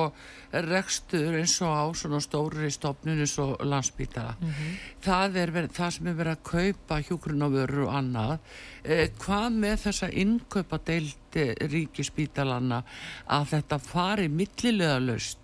[0.64, 4.78] rekstur eins og á svona stóri stofnun eins og landsbítala mm -hmm.
[5.04, 8.38] það er verið, það sem er verið að kaupa hjógrunavörur og annað
[8.84, 12.82] eh, hvað með þessa innkaupa deildi ríkispítalana
[13.26, 15.38] að þetta fari millilega löst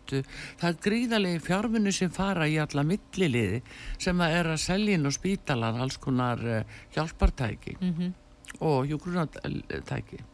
[0.59, 3.63] það er gríðarlegi fjármunni sem fara í alla milliliði
[3.99, 6.65] sem að er að selja inn á spítalan alls konar eh,
[6.95, 8.13] hjálpartæki mm -hmm.
[8.61, 10.32] og hjógrunatæki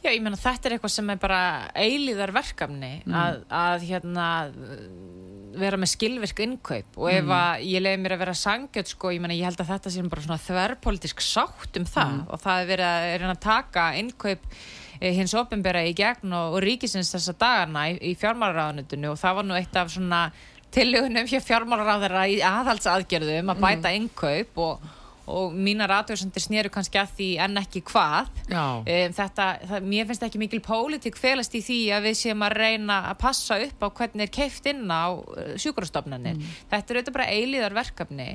[0.00, 1.40] Já, ég menna þetta er eitthvað sem er bara
[1.76, 3.16] eilíðar verkefni mm.
[3.20, 4.28] að, að hérna
[5.60, 7.32] vera með skilvirk innkaup og ef mm.
[7.36, 10.04] að ég leiði mér að vera sangjöld sko, ég menna ég held að þetta sé
[10.06, 12.22] bara svona þverrpolitisk sátt um það mm.
[12.28, 16.56] og það er verið að, er að taka innkaup eh, hins ofinbera í gegn og,
[16.56, 20.22] og ríkisins þessa dagana í, í fjármálaráðanutinu og það var nú eitt af svona
[20.70, 24.00] tillögunum hjá fjármálaráðara í aðhaldsaðgerðum að bæta mm.
[24.00, 24.88] innkaup og
[25.30, 30.24] og mínar aðhverjandir snýru kannski að því en ekki hvað um, þetta, það, mér finnst
[30.26, 33.88] ekki mikil pólitík felast í því að við séum að reyna að passa upp á
[34.00, 36.56] hvernig er keift inn á uh, sjúkurastofnanir mm.
[36.72, 38.28] þetta er auðvitað bara eilíðar verkefni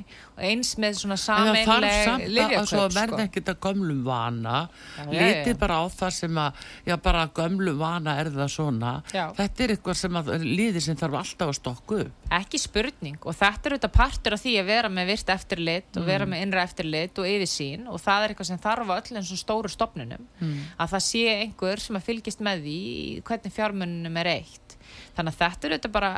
[0.48, 2.86] eins með svona sameinleg livjökaup sko.
[2.96, 4.62] verð ekki þetta gömlum vana
[5.10, 9.26] litið bara á það sem að já bara gömlum vana er það svona já.
[9.36, 12.00] þetta er eitthvað sem að liðir sem þarf alltaf að stokku
[12.36, 16.06] ekki spurning og þetta er auðvitað partur af því að vera með virt eftirlit og
[16.06, 16.32] vera mm.
[16.32, 19.32] með innra eftirlit eftirlit og yfirsýn og það er eitthvað sem þarf á öll eins
[19.32, 20.56] og stóru stopnunum mm.
[20.78, 22.80] að það sé einhver sem að fylgist með því
[23.26, 24.76] hvernig fjármununum er eitt
[25.16, 26.12] þannig að þetta er auðvitað bara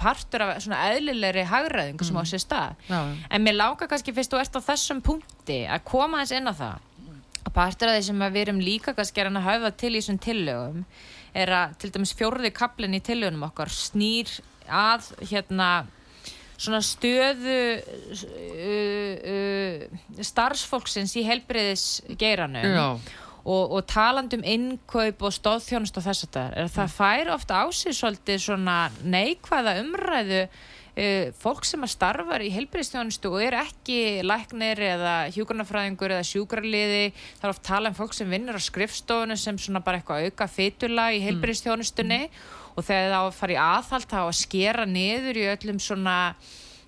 [0.00, 2.20] partur af svona eðlilegri hagræðing sem mm.
[2.20, 3.00] á sér stað Já.
[3.30, 6.54] en mér láka kannski fyrst og ert á þessum punkti að koma þess inn á
[6.54, 6.90] það
[7.44, 10.86] að partur af því sem við erum líka kannski að hafa til í þessum tillögum
[11.34, 14.30] er að til dæmis fjóruði kaplinn í tillögunum okkar snýr
[14.70, 15.70] að hérna
[16.56, 22.78] svona stöðu uh, uh, starfsfólksins í helbriðisgeiranum
[23.44, 27.60] og, og taland um innkaup og stóðþjónust og þess að það er það fær ofta
[27.60, 30.46] á sig svolítið svona neikvæða umræðu
[30.94, 37.08] Uh, fólk sem að starfar í helbriðstjónustu og er ekki læknir eða hjúgrunafræðingur eða sjúkrarliði
[37.16, 40.46] það er oft tala um fólk sem vinnur á skrifstofunu sem svona bara eitthvað auka
[40.46, 45.80] fytula í helbriðstjónustunni mm og þegar það fari aðhald þá að skera niður í öllum
[45.82, 46.16] svona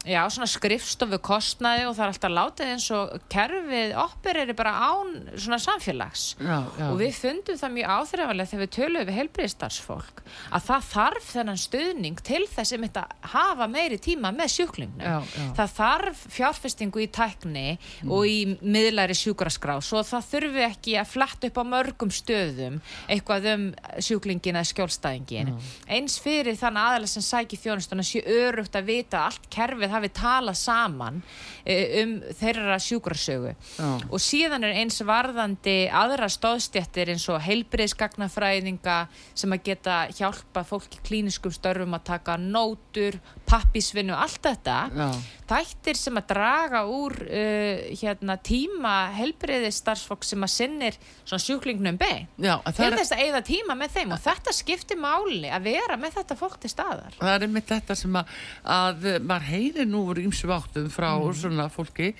[0.06, 5.14] Já, svona skrifstofu kostnaði og það er alltaf látið eins og kerfið opereri bara án
[5.34, 6.86] svona samfélags já, já.
[6.90, 10.22] og við fundum það mjög áþreifanlega þegar við töluðum við heilbriðstarfsfólk
[10.54, 15.26] að það þarf þennan stuðning til þess að hafa meiri tíma með sjúklingnum.
[15.56, 18.12] Það þarf fjárfestingu í tækni mm.
[18.12, 22.78] og í miðlæri sjúkraskrás og það þurfi ekki að fletta upp á mörgum stöðum
[23.10, 23.66] eitthvað um
[24.02, 25.52] sjúklingin eða skjólstæðingin.
[25.54, 25.68] Mm.
[25.98, 30.58] Eins fyrir þann aðalega sem sækir þjónustuna sé örugt að vita allt kerfið hafi talað
[30.60, 31.20] saman
[31.64, 33.96] eh, um þeirra sjúkrasögu oh.
[34.10, 38.98] og síðan er eins varðandi aðra stóðstjættir eins og heilbriðsgagnafræðinga
[39.34, 45.18] sem að geta hjálpa fólki klíniskum störfum að taka nótur, pappisvinnu, allt þetta oh.
[45.50, 52.90] þættir sem að draga úr uh, hérna, tíma heilbriðistarfsfólk sem að sinnir sjúklingnum bein til
[52.94, 56.58] þess að eigða tíma með þeim og þetta skiptir máli að vera með þetta fólk
[56.62, 58.32] til staðar Það er með þetta sem að,
[58.76, 61.36] að maður heyrir nú úr ímsu áttum frá mm.
[61.40, 62.12] svona fólki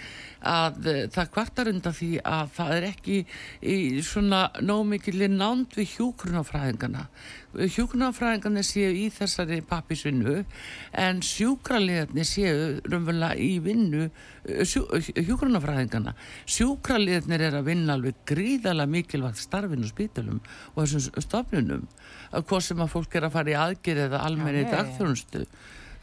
[0.46, 3.18] að uh, það kvartar undan því að það er ekki
[3.62, 3.76] í
[4.06, 7.06] svona nómikili nánd við hjúkrunafræðingana
[7.56, 10.42] hjúkrunafræðingarnir séu í þessari pappisvinnu
[11.00, 14.84] en sjúkraliðarnir séu raunverulega í vinnu eh, sjú,
[15.16, 20.42] hjúkrunafræðingarna sjúkraliðarnir er að vinna alveg gríðala mikilvægt starfinu spítalum
[20.74, 21.88] og þessum stofnunum
[22.36, 25.46] hvað sem að fólk er að fara í aðgerð eða almenni dagþjónustu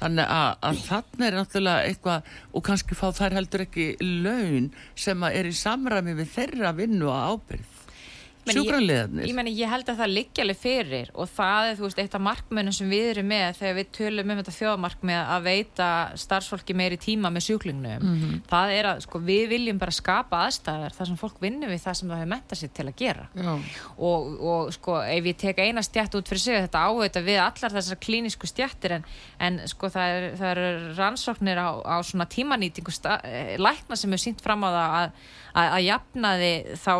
[0.04, 5.30] Þannig að, að þannig er náttúrulega eitthvað og kannski fá þær heldur ekki laun sem
[5.30, 7.80] er í samræmi við þeirra vinnu og ábyrð
[8.52, 9.28] sjúkranleðarnir.
[9.28, 12.18] Ég, ég, ég held að það liggja alveg fyrir og það er þú veist eitt
[12.18, 15.90] af markmönum sem við erum með þegar við tölum um þetta þjóðmarkmið að veita
[16.24, 18.04] starfsfólki meiri tíma með sjúklingnum.
[18.04, 18.42] Mm -hmm.
[18.50, 21.98] Það er að sko við viljum bara skapa aðstæðar þar sem fólk vinnur við það
[22.00, 23.28] sem það hefur mentað sér til að gera.
[23.98, 27.72] Og, og sko ef ég tek eina stjætt út fyrir sig þetta áhuga við allar
[27.72, 29.06] þessar klínisku stjættir en,
[29.44, 34.24] en sko það er, það er rannsóknir á, á svona tímanýtingu eh, lækna sem hefur
[34.24, 35.18] sínt fram á það að
[35.54, 36.94] að, að jafnaði þá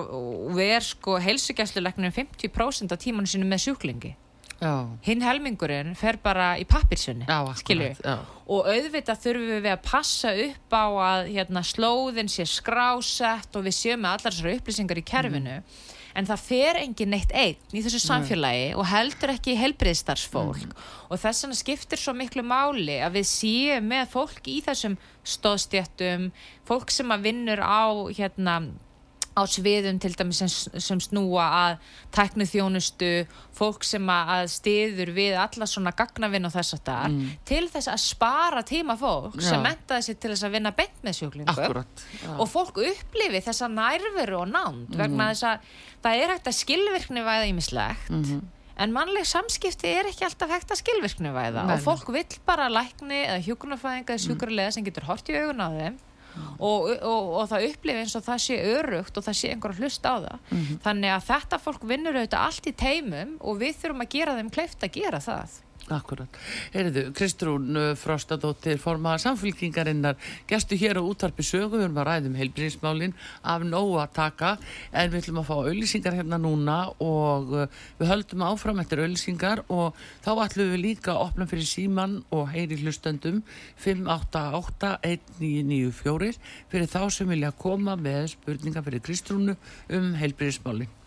[0.58, 4.18] ver sko heilsugjæslulegnum 50% af tímanu sinu með sjúklingi.
[4.64, 4.86] Já.
[5.04, 11.32] hinn helmingurinn fer bara í pappirsunni og auðvitað þurfum við að passa upp á að
[11.34, 15.58] hérna, slóðin sé skrásett og við séum með allar þessari upplýsingar í kerfinu.
[15.58, 18.78] Mm en það fer engin neitt einn í þessu samfélagi Nei.
[18.78, 20.88] og heldur ekki helbriðstarfsfólk mm.
[21.10, 26.32] og þess vegna skiptir svo miklu máli að við séum með fólk í þessum stóðstjættum,
[26.68, 28.60] fólk sem að vinnur á hérna
[29.34, 33.12] á sviðum til dæmis sem, sem snúa að teknu þjónustu,
[33.56, 37.32] fólk sem að stiður við alla svona gagnavinn og þess að það mm.
[37.50, 39.48] til þess að spara tíma fólk Já.
[39.50, 41.84] sem mentaði sér til þess að vinna beint með sjúklingu
[42.38, 45.00] og fólk upplifi þessa nærveru og nánd mm.
[45.02, 45.70] vegna þess að
[46.06, 48.48] það er hægt að skilvirkni væða ímislegt mm -hmm.
[48.86, 53.26] en mannleg samskipti er ekki alltaf hægt að skilvirkni væða og fólk vill bara lækni
[53.26, 56.02] eða hjókunarfæðinga eða sjúkurlega sem getur hort í augun á þeim
[56.60, 59.84] og, og, og það upplifi eins og það sé örugt og það sé einhver að
[59.84, 60.80] hlusta á það mm -hmm.
[60.86, 64.50] þannig að þetta fólk vinnur auðvitað allt í teimum og við þurfum að gera þeim
[64.50, 66.32] kleift að gera það Akkurat.
[66.72, 70.16] Heyriðu, Kristrún uh, Frostadóttir, formaða samfélkingarinnar,
[70.48, 73.12] gestu hér á útvarpi sögu, við erum að ræðum heilbríðismálinn
[73.44, 74.56] af nógu að taka,
[74.96, 77.68] en við ætlum að fá auðlýsingar hérna núna og uh,
[78.00, 79.92] við höldum áfram eftir auðlýsingar og
[80.24, 83.44] þá ætlum við líka að opna fyrir síman og heyri hlustöndum
[83.84, 86.40] 5881994
[86.72, 89.60] fyrir þá sem vilja koma með spurninga fyrir Kristrúnu
[89.92, 91.03] um heilbríðismálinn.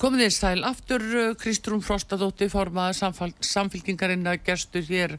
[0.00, 3.10] Komið þér sæl aftur, uh, Kristrún Frostadóttir formaði
[3.44, 5.12] samfélkingarinn að gerstu hér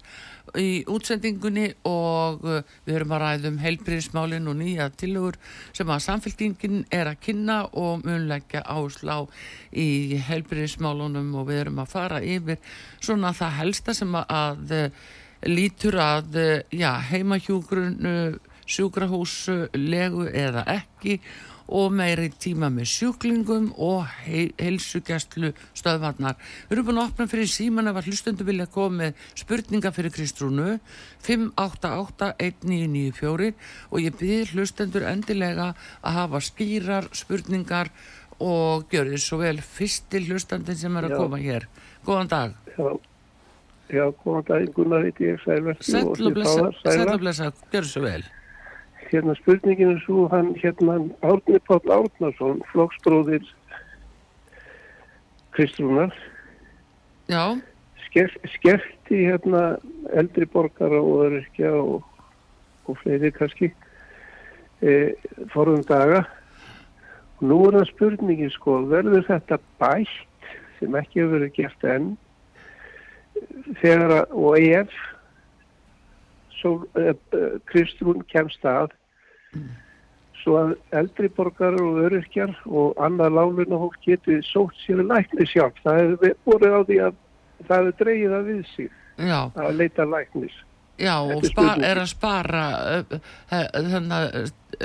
[0.58, 5.38] í útsendingunni og uh, við höfum að ræðum heilbríðismálinn og nýja tilugur
[5.78, 9.20] sem að samfélkingin er að kynna og munleggja áslá
[9.70, 12.58] í heilbríðismálunum og við höfum að fara yfir
[12.98, 15.14] svona það helsta sem að, uh,
[15.46, 16.42] lítur að
[17.12, 18.02] heimahjúgrun,
[18.66, 19.44] sjúkrahús,
[19.78, 21.51] legu eða ekki og
[21.92, 26.36] meiri tíma með sjúklingum og heilsugjastlu stöðvarnar.
[26.70, 30.12] Við erum búin að opna fyrir síman ef að hlustundu vilja koma með spurninga fyrir
[30.16, 30.70] Kristrúnu
[31.28, 33.54] 5881994
[33.92, 35.68] og ég byrð hlustendur endilega
[36.02, 37.88] að hafa skýrar spurningar
[38.42, 41.20] og gjör þið svo vel fyrsti hlustandin sem er að Já.
[41.22, 41.64] koma hér.
[42.06, 42.50] Góðan dag.
[42.74, 42.90] Já.
[43.92, 45.80] Já, góðan dag, Gunnar heiti ég, Sælverð.
[45.84, 46.36] Sætla og
[47.22, 48.24] blessa, gjör þið svo vel
[49.12, 53.44] hérna spurningin er svo hann hérna Árni Páll Árnarsson flokksbróðir
[55.52, 56.14] Kristrúnar
[57.28, 57.60] já.
[58.08, 59.78] Sker, skerti hérna
[60.16, 62.04] eldri borgara og öryrkja og,
[62.88, 63.72] og fleiri kannski
[64.82, 65.14] e,
[65.54, 66.26] forðum daga.
[67.40, 72.12] Og nú er það spurningin sko verður þetta bætt sem ekki hefur verið gert enn
[73.82, 74.98] þegar að og ef
[76.62, 78.92] svo uh, uh, Kristrún kemst að
[80.42, 85.78] svo að eldri borgar og öryrkjar og annað láluna fólk getur sótt sér lækni sjálf.
[85.86, 87.20] Það hefur borðið á því að
[87.68, 88.90] það hefur dreyið að við sig
[89.22, 89.40] Já.
[89.54, 90.56] að leita læknis.
[91.02, 92.64] Já og spar, er að spara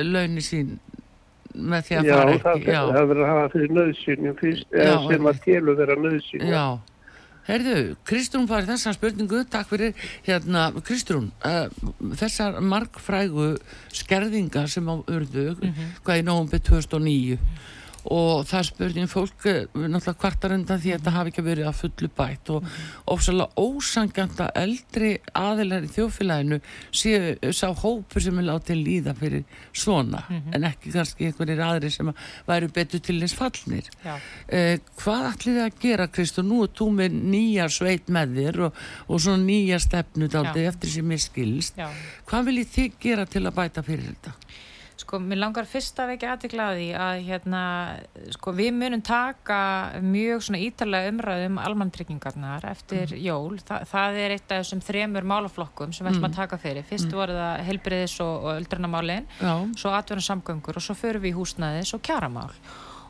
[0.00, 0.76] launi sín
[1.56, 2.68] með því að Já, fara ekki.
[2.72, 6.52] Já, það verður að hafa fyrir nöðsynjum fyrst, eða sem að telur vera nöðsynjum.
[6.52, 6.66] Já.
[7.46, 9.94] Herðu, Kristrún farið þessa spurningu, takk fyrir
[10.26, 11.68] hérna, Kristrún, uh,
[12.18, 13.52] þessar markfrægu
[13.94, 15.96] skerðingar sem á urðu, mm -hmm.
[16.02, 17.38] hvað í nógum byrð 2009
[18.12, 21.78] og það spurning fólk eh, náttúrulega kvartar undan því að þetta hafi ekki verið að
[21.80, 22.68] fullu bætt og
[23.14, 30.22] ofsalega ósanganda eldri aðilar í þjófélaginu séu sá hópur sem er látið líða fyrir svona
[30.28, 30.54] mm -hmm.
[30.54, 32.12] en ekki kannski einhverjir aðri sem
[32.46, 33.90] væri betur til þess fallnir
[34.48, 38.36] eh, hvað ætlið þið að gera Krist og nú er þú með nýja sveit með
[38.38, 38.72] þér og,
[39.08, 40.28] og svona nýja stefnu
[40.66, 41.90] eftir sem er skilst Já.
[42.26, 44.32] hvað viljið þið gera til að bæta fyrir þetta?
[45.06, 47.60] Sko, mér langar fyrst að vekja aðeiglaði að hérna,
[48.34, 49.58] sko, við munum taka
[50.02, 53.20] mjög svona ítalega umræðum um almantryggingarnar eftir mm.
[53.22, 53.60] jól.
[53.62, 56.88] Þa, það er eitt af þessum þremur málaflokkum sem við ætlum að taka fyrir.
[56.90, 57.14] Fyrst mm.
[57.20, 59.30] voru það helbriðis og, og öldrunamálin,
[59.78, 62.50] svo atverðan samgöngur og svo förum við í húsnæðis og kjaramál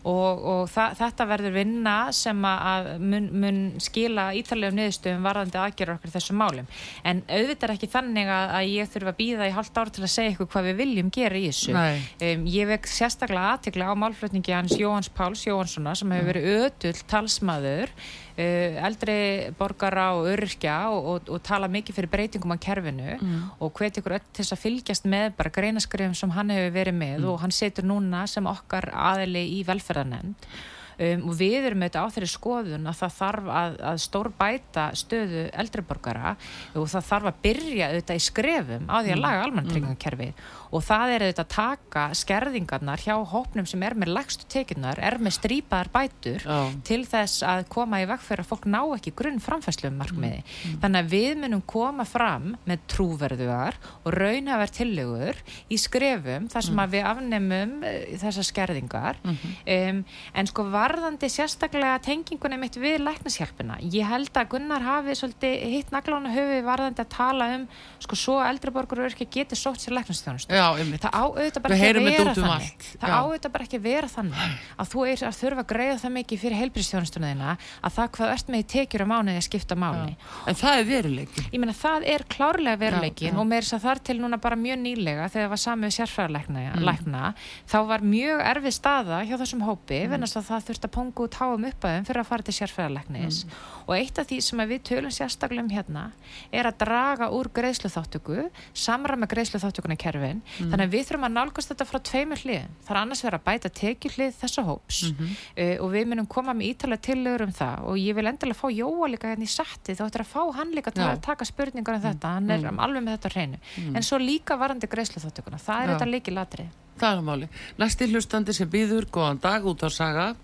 [0.06, 6.14] og, og þetta verður vinna sem að mun, mun skila ítalegum niðurstöðum varðandi aðgerra okkur
[6.14, 6.68] þessum málum.
[7.06, 10.04] En auðvitað er ekki þannig að, að ég þurfa að býða í halvt ár til
[10.04, 11.74] að segja ykkur hvað við viljum gera í þessu.
[11.76, 17.02] Um, ég vek sérstaklega aðtikla á málflutningi hans Jóhans Páls Jóhanssona sem hefur verið ödull
[17.10, 17.94] talsmaður
[18.36, 19.18] eldri
[19.56, 23.42] borgara og öryrkja og, og, og tala mikið fyrir breytingum á kerfinu mm.
[23.64, 26.98] og hvet ykkur öll til þess að fylgjast með bara greinaskrifum sem hann hefur verið
[27.00, 27.28] með mm.
[27.32, 30.50] og hann setur núna sem okkar aðili í velferðarnemnd
[30.96, 34.84] Um, og við erum auðvitað á þeirri skoðun að það þarf að, að stór bæta
[34.96, 36.30] stöðu eldriborgara
[36.72, 39.24] og það þarf að byrja auðvitað í skrefum á því að mm.
[39.26, 44.12] laga almanntryggingkerfi mm og það er auðvitað að taka skerðingarnar hjá hópnum sem er með
[44.16, 46.58] lagstu tekinnar, er með strípaðar bætur Já.
[46.86, 50.42] til þess að koma í vekk fyrir að fólk ná ekki grunn framfæslu um markmiði.
[50.42, 50.70] Mm.
[50.70, 50.78] Mm.
[50.82, 55.40] Þannig að við munum koma fram með trúverðuar og raunhaver tillegur
[55.72, 56.82] í skrefum þar sem mm.
[56.84, 59.54] að við afnemum eh, þessar skerðingar -hmm.
[59.76, 60.02] um,
[60.34, 65.92] en sko varðandi sérstaklega tengingunni mitt við læknishjálpina, ég held að Gunnar hafi svolítið hitt
[65.94, 67.66] naglána höfi varðandi að tala um,
[68.02, 70.66] sko, svo eldriborgur og ekki geti sótt sér læknistjónust Já,
[71.04, 72.86] það áauðvitað bara ekki að vera um þannig allt.
[73.00, 74.40] það áauðvitað bara ekki að vera þannig
[74.76, 77.50] að þú er að þurfa að greiða það mikið fyrir heilbristjónustuna þína
[77.86, 80.84] að það hvað ert með í tekjur á mánuði að skipta máli En það er
[80.90, 81.46] veruleikin.
[81.52, 83.38] Ég meina það er klárlega veruleikin Já, já.
[83.40, 86.64] og með þess að þar til núna bara mjög nýlega þegar það var samið sérfræðarlækna
[86.76, 87.34] Mm.
[87.70, 90.12] þá var mjög erfið staða hjá þessum hópi Mm.
[90.16, 90.22] mm.
[90.26, 93.50] að það þurfti að ponga út háum uppaðum fyrir að fara til sérfræðarlæknis Mm.
[93.86, 96.04] og eitt af því sem við tölum sérstaklega um hérna
[96.52, 100.70] er að draga úr greiðsluþáttöku samræma greiðsluþáttökuna kerfin Mm.
[100.70, 103.46] þannig að við þurfum að nálgast þetta frá tveimur hliðin það er annars verið að
[103.50, 105.26] bæta tekjuhlið þessa hóps Mhm.
[105.58, 108.68] uh, og við munum koma með ítalega tillögur um það og ég vil endilega fá
[108.76, 111.94] Jóa líka hérna í setti þá ættir að fá hann líka til að taka spurningar
[111.98, 113.58] um þetta, hann er alveg með þetta hreinu
[113.96, 115.92] en svo líka varandi greiðsluþáttökuna það er Já.
[115.98, 117.48] þetta líki latrið Það er máli.
[117.76, 120.34] Næsti hlustandi sem býður, góðan dag, út á saga.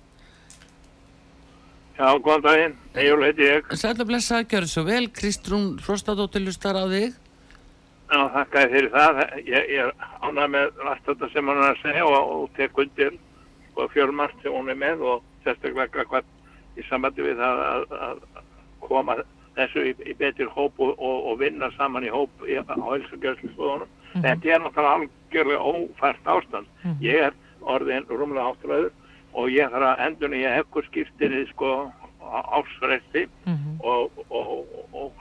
[1.96, 2.74] Já, góðan daginn.
[2.92, 3.72] Egil heiti ég.
[3.72, 4.68] Sætla blessa, gjör
[8.12, 8.46] svo vel.
[8.46, 8.52] Kristrún Frostadóttir hlustar á þig.
[8.52, 9.20] Já, þakka fyrir það.
[9.46, 12.78] Ég, ég er ánað með allt þetta sem hann er að segja og, og tek
[12.78, 13.18] undir
[13.76, 16.24] og fjölmart sem hún er með og sérstaklega hvað
[16.76, 18.20] í samvætti við það að, að
[18.80, 19.16] koma
[19.56, 23.88] þessu í, í betur hóp og, og, og vinna saman í hóp í, á helsugjörnslustofunum.
[24.12, 26.68] Þetta er náttúrulega algjörlega ófært ástand.
[27.00, 28.92] Ég er orðin rúmlega áttræður
[29.32, 31.92] og ég þarf að endur ég ekkur skiptinni sko
[32.32, 33.26] ásfresti
[33.80, 35.12] og, og, og,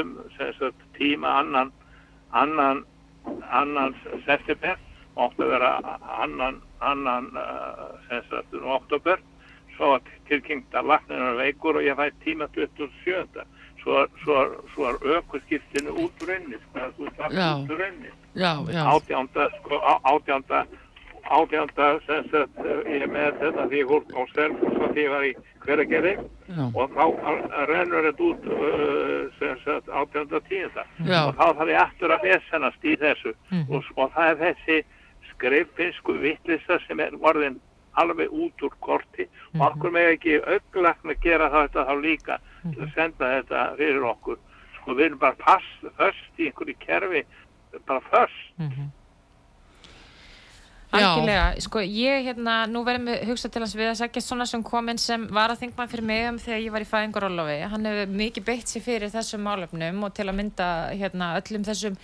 [0.00, 1.72] um sagt, tíma annan
[2.32, 2.84] annan,
[3.50, 4.78] annan september
[5.20, 5.70] átti að vera
[6.22, 9.20] annan, annan uh, sem sagt, um oktober
[9.76, 9.96] svo
[10.28, 13.44] tilkynnt að lakninu er veikur og ég fæ tíma 27.
[13.80, 14.40] Svo, svo,
[14.74, 17.50] svo er ökkurskiptinu út úr inni, sko, þú veist, allt Já.
[18.34, 18.82] Já, já.
[18.92, 20.66] Átjánda, sko, átjánda,
[21.30, 25.12] átjánda, sem sagt, eh, ég með þetta því ég fór á Selfoss og því ég
[25.14, 25.32] var í
[25.64, 26.14] hveragerði.
[26.50, 26.64] Já.
[26.74, 27.04] og þá
[27.70, 30.84] rennur þetta út uh, sem sagt átjánda tíunda.
[31.06, 31.20] Já.
[31.28, 33.34] og þá þarf ég aftur að vesennast í þessu.
[33.68, 34.78] Og, og það er þessi
[35.30, 37.60] skriffinsku vittlisa sem er orðin
[38.00, 39.28] alveg út úr korti.
[39.54, 44.40] Og okkur með ekki auglakna gera þetta þá líka til að senda þetta fyrir okkur.
[44.80, 45.60] Sko við erum bara
[45.94, 47.26] först í einhverju kerfi
[47.86, 48.90] bara först Já.
[50.90, 54.64] Algjörlega, sko ég hérna, nú verðum við hugsa til hans við að segja svona sem
[54.66, 58.18] kominn sem var að þingma fyrir mig um þegar ég var í fæðingarólofi, hann hefur
[58.22, 60.68] mikið beitt sér fyrir þessum málefnum og til að mynda
[60.98, 61.98] hérna öllum þessum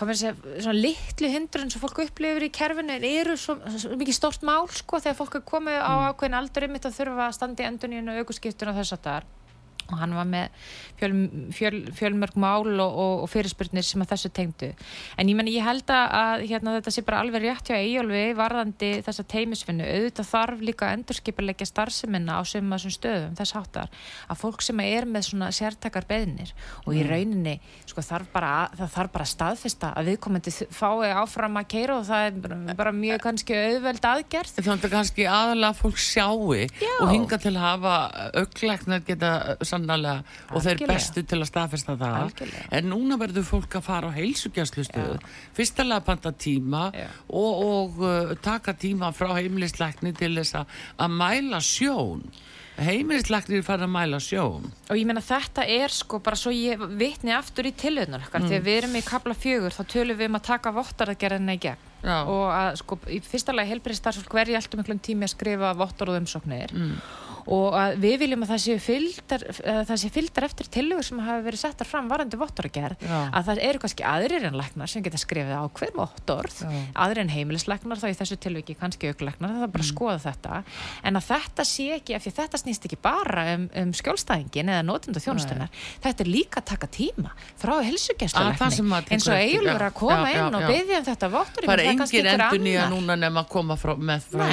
[0.00, 4.46] maður segja, svona litlu hindrun sem fólk upplifir í kerfinu eru svo, svo mikið stort
[4.46, 7.68] mál sko þegar fólk er komið á ákveðin aldur ymitt að þurfa að standa í
[7.68, 9.28] enduníun og aukuskiptun og þess að það
[9.92, 10.48] og hann var með
[11.00, 11.12] fjöl,
[11.56, 14.70] fjöl, fjölmörg mál og, og, og fyrirspurnir sem að þessu tengdu.
[15.18, 18.24] En ég menn ég held að, að hérna, þetta sé bara alveg rétt hjá Eyjólfi
[18.38, 23.88] varðandi þessa teimisvinnu auðvitað þarf líka að endurskipulegja starfseminna á sem þessum stöðum þess háttar
[24.30, 26.52] að fólk sem er með svona sértakar beðnir
[26.86, 27.56] og í rauninni
[27.88, 31.96] sko, þarf bara, að- það þarf bara að staðfesta að viðkomandi fái áfram að keira
[31.98, 36.92] og það er bara, mjög kannski auðveld aðgerð Þannig að kannski aðalega fólk sjáu Já.
[37.00, 37.94] og hinga til að hafa
[38.42, 39.30] auglæknar geta
[39.86, 40.92] sannlega og þeir Algjörlega.
[40.92, 42.18] bestu til að staðfesta það.
[42.26, 42.68] Algjörlega.
[42.78, 45.18] En núna verður fólk að fara á heilsugjastlustöðu,
[45.56, 47.08] fyrstalega panta tíma Já.
[47.28, 52.24] og, og uh, taka tíma frá heimilisleikni til þess að, mæla sjón.
[52.80, 54.70] Heimilisleiknir fara að mæla sjón.
[54.88, 58.62] og ég meina þetta er sko bara svo ég vitni aftur í tilhörnar okkar þegar
[58.64, 62.22] við erum í kabla fjögur þá tölum við um að taka vottaragerðina í gegn Já.
[62.24, 66.08] og að sko í fyrsta lagi helbriði starfsfólk verði alltaf miklum tími að skrifa vottar
[66.08, 66.72] og umsóknir
[67.46, 71.44] og við viljum að það sé fylgdar, að það sé fylgdar eftir tillögur sem hafa
[71.46, 73.18] verið settar fram varandi vottaragerð Já.
[73.28, 76.60] að það eru kannski aðrir en læknar sem geta skrifið á hver vottorð
[76.94, 80.62] aðrir en heimilislæknar þá í þessu tilviki kannski auklæknar, það er bara að skoða þetta.
[81.06, 84.86] En að þetta sé ekki, af því þetta snýst ekki bara um, um skjólstæðingin eða
[84.86, 85.72] notenda þjónustunar,
[86.04, 90.40] þetta er líka að taka tíma frá tekur eins og eiginlega að koma Já, já,
[90.40, 93.76] inn og byggja um þetta vottur Það er engin endur nýja núna nema að koma
[93.80, 94.44] frá, með frá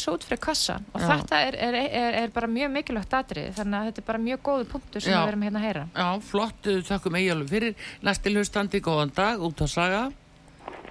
[0.00, 1.08] Er hugsa út fyrir kassan og Já.
[1.10, 4.38] þetta er, er, er, er bara mjög mikilvægt atrið þannig að þetta er bara mjög
[4.46, 5.18] góðu punktur sem Já.
[5.20, 5.82] við erum hérna að heyra.
[5.92, 7.74] Já, flott, uh, þakkum eiginlega fyrir.
[8.08, 10.00] Næsti hlustandi, góðan dag, út að saga.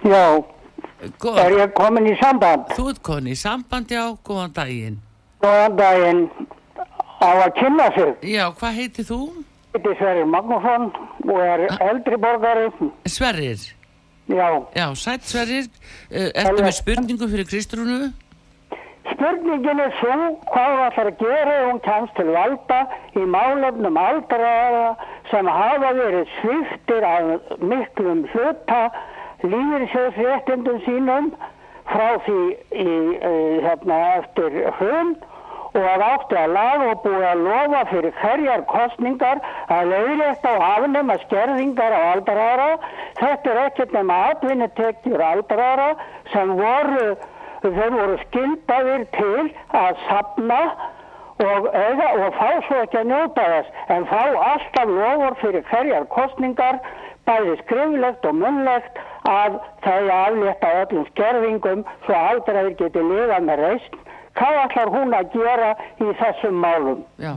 [0.04, 0.22] Já,
[1.02, 2.70] er Góðan, ég komin í samband?
[2.76, 5.00] þú ert komin í sambandi á, góðan daginn.
[5.42, 6.22] Góðan daginn
[7.18, 8.14] á að kynna sig.
[8.30, 9.20] Já, hvað heitir þú?
[9.74, 10.88] Þetta er Sverrir Magnússon
[11.26, 12.70] og er eldri borgari.
[13.10, 13.68] Sverrir.
[14.30, 14.48] Já,
[14.78, 18.12] Já, sætt Sverrir, uh, ertu með spurningu fyrir Kristrúnu?
[19.20, 20.14] Spurningin er svo
[20.48, 22.78] hvað það þarf að gera ef hún kemst til valda
[23.20, 24.86] í málefnum aldraða
[25.28, 28.78] sem hafa verið sviftir af miklum hluta
[29.44, 31.28] lífyrsjóðsréttindum sínum
[31.90, 32.38] frá því
[32.72, 32.88] í,
[33.66, 35.12] hérna, eftir hrun
[35.70, 40.54] og að átti að laga og búið að lofa fyrir hverjar kostningar að leiðrétt á
[40.70, 42.70] afnema skerðingar á aldrara.
[43.20, 45.92] Þetta er ekkert nema atvinnutekjur aldrara
[46.32, 47.12] sem voru,
[47.62, 49.44] þeir voru skildaðir til
[49.80, 50.60] að sapna
[51.40, 56.08] og, eða, og fá svo ekki að njóta þess en fá alltaf lofur fyrir hverjar
[56.16, 56.80] kostningar
[57.28, 59.00] bæði skriflegt og munlegt
[59.30, 64.00] að það er aflétta öllum skerfingum svo aldraðir geti lifað með reysn
[64.38, 67.00] hvað ætlar hún að gera í þessum málum?
[67.20, 67.34] Já,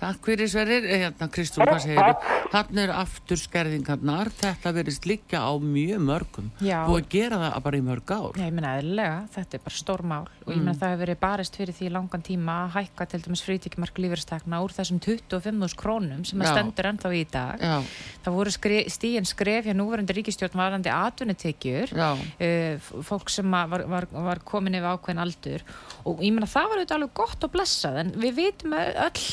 [0.00, 2.28] takk fyrir Sverrir, hérna Kristúr, hvað segir þið?
[2.50, 6.50] Þannig er aftur skerðingarnar, þetta verist líka á mjög mörgum.
[6.64, 6.80] Já.
[6.86, 8.38] og að gera það bara í mörg ár.
[8.40, 11.20] Já, ég meina eðlilega, þetta er bara stór mál og ég meina það hefur verið
[11.20, 16.24] barist fyrir því langan tíma að hækka til dæmis frítíkimark lífeyristekna úr þessum 25.000 krónum
[16.26, 17.62] sem að stendur ennþá í dag.
[17.62, 17.76] Já,
[18.24, 23.70] Það voru skre, stíin skref hjá núverandi ríkistjórn varandi atvinnutekjur já, uh, fólk sem að
[23.74, 25.64] var, var, var komin yfir ákveðin aldur.
[26.08, 29.24] Og ég meina það var auðvitað alveg gott og blessað en við vitum öll,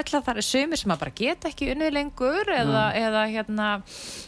[0.00, 3.68] öll að það er sömur sem að bara geta ekki unnið lengur eða, eða, hérna,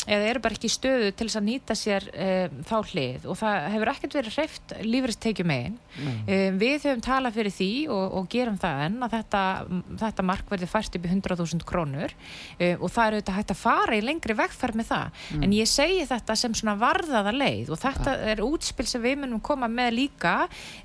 [0.06, 3.26] eða eru bara ekki stöðu til þess að nýta sér uh, þá hlið.
[3.28, 8.16] Og það hefur ekkert verið hreift lífristekjum einn um, við höfum talað fyrir því og,
[8.20, 9.42] og gerum það enn að þetta,
[10.04, 12.16] þetta mark verði fært upp í 100.000 krónur.
[12.60, 15.22] Uh, og það er auðvitað hægt að fara í lengri vegferð með það.
[15.42, 19.42] En ég segi þetta sem svona varðaða leið og þetta er útspil sem við munum
[19.44, 20.34] koma með líka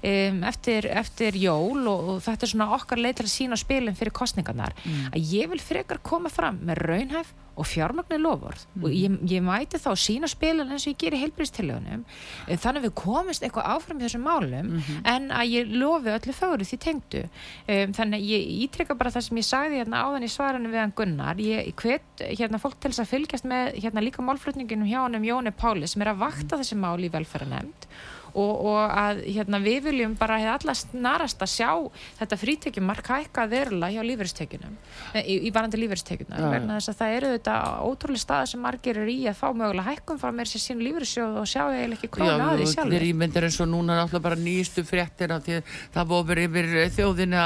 [0.02, 4.14] eftir, eftir jól og, og þetta er svona okkar leið til að sína spilin fyrir
[4.16, 4.76] kostningarnar
[5.12, 9.80] að ég vil frekar koma fram með raunhæf og fjármagnu lofvörð og ég, ég mæti
[9.82, 12.06] þá sína spilin eins og ég ger í heilbríðstilögunum
[12.48, 14.72] þannig að við komist eitthvað áfram í þessum málum
[15.04, 17.24] en að ég lofi öllu fögru því tengdu.
[17.68, 20.84] Um, þannig að ég ítrykka bara það sem ég sagði hérna áðan í svarinu við
[20.84, 21.44] hann Gunnar.
[21.44, 25.28] Ég hvet hérna fólk til þess að fylgjast með hérna líka málflutninginum hjá hann um
[25.28, 27.90] Jóni Páli sem er að vakta þessi mál í velferðanemnd
[28.34, 31.72] og, og að hérna, við viljum bara hefði allast narast að sjá
[32.20, 34.78] þetta frítekjum mark hækka verulega hjá lífeyristekjunum
[35.22, 36.50] í, í varandi já.
[36.52, 37.56] vegna þess að það eru þetta
[37.88, 41.40] ótrúlega staða sem margir eru í að fá mögulega hækkun frá mér sér sín lífeyrissjóð
[41.42, 44.40] og sjá eiginlega ekki krónu að því þér sjálfur ímyndir eins og núna náttúrulega bara
[44.42, 47.44] nýjustu fréttir af því að það vofur yfir þjóðina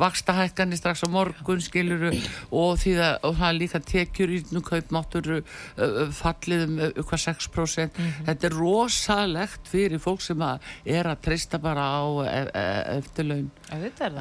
[0.00, 2.12] vaksta hækkanir strax á morgun skiluru
[2.54, 7.22] og því að og það líka tekjur í nú kaupmáttur uh, fallið um uh, hvað
[7.26, 12.64] 6% þetta er rosalegt fyrir fólk sem að er að treysta bara á e e
[12.98, 13.50] eftirlaun.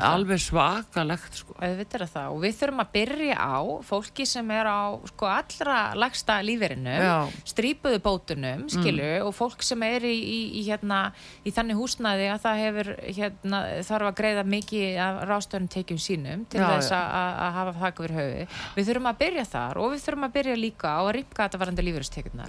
[0.03, 1.55] Alveg svakalegt sko.
[1.59, 7.29] Og við þurfum að byrja á fólki sem er á sko allra lagsta líferinum Já.
[7.45, 11.13] strípuðu bótunum skilu og fólk sem er í, í, í, hérna,
[11.45, 16.45] í þannig húsnæði að það hefur hérna, þarf að greiða mikið af rástöðum tekjum sínum
[16.49, 20.03] til Já, þess að hafa þakka fyrir höfu við þurfum að byrja þar og við
[20.07, 21.83] þurfum að byrja líka á að rýmka þetta varandi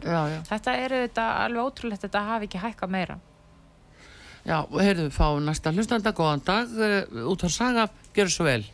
[0.05, 0.43] já.
[0.49, 3.19] þetta er þetta alveg ótrúlegt að þetta hafi ekki hækka meira
[4.45, 7.87] Já, heyrðu, fá næsta hlustanda, góðan dag, uh, út á saga,
[8.17, 8.65] gjör svo vel.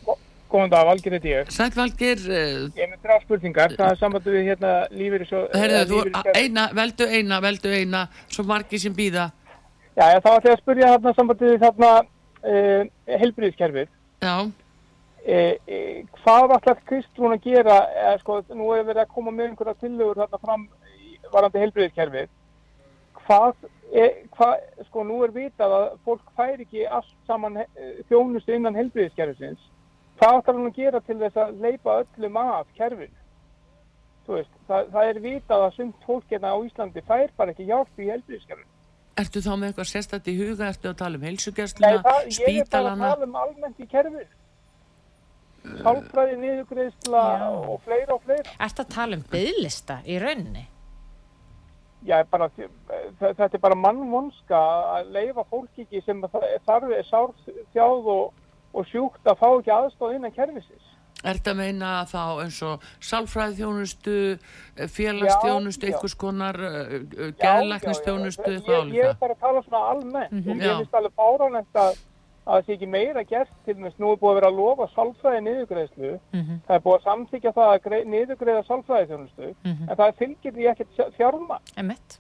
[0.50, 1.52] Góðan dag, Valgir heiti ég.
[1.54, 3.76] Sætt Valgir, uh, Ég er með þrjá spurningar.
[3.78, 5.44] Það er sambandu við hérna lífeyri svo...
[5.54, 9.28] heyrðu, þú, eina, veldu eina, veldu eina, svo margi sem býða.
[9.94, 12.82] Já, já, þá ætla ég að spurja þarna sambandu við þarna uh,
[13.22, 13.94] helbriðiskerfið.
[14.26, 14.34] Já,
[15.20, 17.74] Uh, uh, hvað ætlar Kristrún að gera?
[17.92, 20.62] Uh, sko, nú er verið að koma með einhverja tillögur þarna fram
[21.28, 22.30] varandi helbriðiskerfið.
[23.26, 27.66] Hvað, er, hvað, sko, nú er vitað að fólk fær ekki allt saman uh,
[28.11, 29.62] þjónustu innan helbriðiskerfisins.
[30.20, 33.16] Hvað ætlar hún að gera til þess að leipa öllum af kerfinu?
[34.26, 37.66] Þú veist, það, það er vitað að sumt fólk hérna á Íslandi fær bara ekki
[37.70, 38.68] hjálp í helbriðiskerfinu.
[39.20, 42.20] ertu þá með eitthvað sérstætt í huga, ertu að tala um heilsugjastluna, það, ég er
[42.20, 43.09] bara að spítalana?
[43.11, 44.28] tala um almennt í kerfinu.
[45.61, 47.49] Sálfræði, niðurgreðsla Já.
[47.68, 48.55] og fleira og fleira.
[48.64, 50.62] Ertu að tala um byðlista í rauninni?
[52.07, 52.46] Já, bara,
[53.20, 54.57] þetta er bara mannvonska
[54.96, 56.22] að leifa fólk ekki sem
[56.64, 58.32] þarf er sárþjáð og,
[58.72, 60.86] og sjúkt að fá ekki aðstóð innan kerfisins.
[61.20, 64.14] Ertu að meina þá eins og sálfræðþjónustu,
[64.88, 65.94] félagsþjónustu, Já, já.
[65.96, 70.51] einhvers konar uh, Já, geðlæknistjónustu, Ég, ég er bara að tala svona almennt Mhm.
[70.51, 70.62] og Já.
[70.70, 71.98] mér finnst alveg fáránlegt að,
[72.47, 74.86] að það sé ekki meira gert til þess nú er búið að vera að lofa
[74.95, 76.12] sálfræði niðurgreðslu.
[76.32, 76.55] Mhm.
[76.66, 79.88] Það er búið að samþykja það að niðurgreiða sálfræði þjónustu Mhm.
[79.91, 81.59] en það fylgir því ekkert fjárma.
[81.76, 82.18] Emmett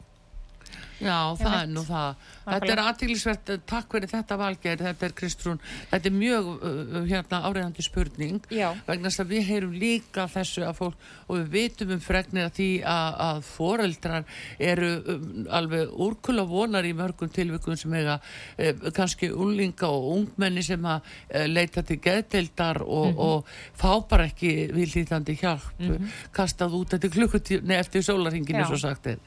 [1.00, 2.24] Já, það er nú það.
[2.44, 7.40] Þetta er aðtílisvert, takk fyrir þetta valgeir, þetta er Kristrún, þetta er mjög uh, hérna
[7.46, 8.68] áriðandi spurning Já.
[8.88, 12.68] vegna að við heyrum líka þessu að fólk og við vitum um fregnir að því
[12.90, 14.26] að, að foreldrar
[14.70, 15.28] eru um,
[15.60, 18.18] alveg úrkula vonar í mörgum tilvikum sem eiga
[18.56, 24.28] eh, kannski unlinga og ungmenni sem að eh, leita til geðdeildar og, og fá bara
[24.30, 25.86] ekki viðlítandi hjálp
[26.34, 28.68] kastað út eftir klukkutíð, nei eftir sólarhinginu Já.
[28.68, 29.22] svo sagt er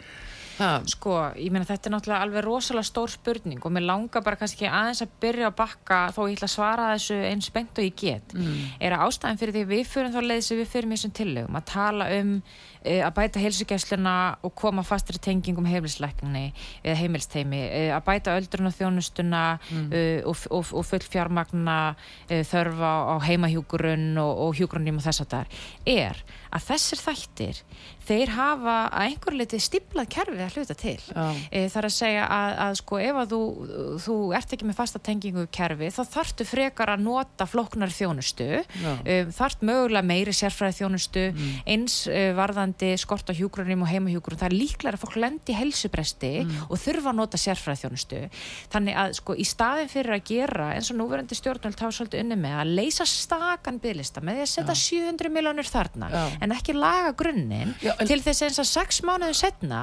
[0.60, 0.70] Ha.
[0.90, 4.68] Sko, ég meina þetta er náttúrulega alveg rosalega stór spurning og mér langar bara kannski
[4.70, 7.96] aðeins að byrja að bakka þó ég ætla að svara þessu eins bengt og ég
[7.98, 8.36] get.
[8.80, 11.58] Er að ástæðan fyrir því við fyrir þá leið sem við fyrir mér sem tillögum
[11.58, 16.46] að tala um uh, að bæta heilsugæsluna og koma fastri tengingum heimilislækni
[16.84, 21.96] eða heimilsteimi, uh, að bæta öldrun og þjónustuna uh, og, og, og full fjármagna
[22.30, 25.60] þörfa á heimahjúkurun og, og hjúkurunum og þess að það
[25.98, 26.24] er
[26.54, 27.62] að þessir þættir
[28.08, 30.98] þeir hafa að einhver leiti stiplað kerfið að hluta til.
[31.50, 33.42] E, það er að segja að, að sko ef að þú,
[34.06, 38.50] þú ert ekki með fasta tengingu kerfið þá þarftu frekar að nota flóknar þjónustu.
[38.84, 38.92] Já.
[39.00, 41.26] um, þart mögulega meiri sérfræði þjónustu
[41.70, 45.58] eins uh, varðandi skort á hjúgrunum og heimahjúgrunum það er líklega að fólk lendi í
[45.58, 46.32] helsubresti
[46.68, 48.22] og þurfa að nota sérfræði þjónustu
[48.74, 52.38] þannig að sko í staðin fyrir að gera eins og núverandi stjórnvöld hafa svolítið unni
[52.44, 56.24] með að leysa stakan bygglista með því að setja 700 miljónir þarna Já.
[56.44, 59.82] en ekki laga grunninn Já, en- til þess eins að sex mánuðin setna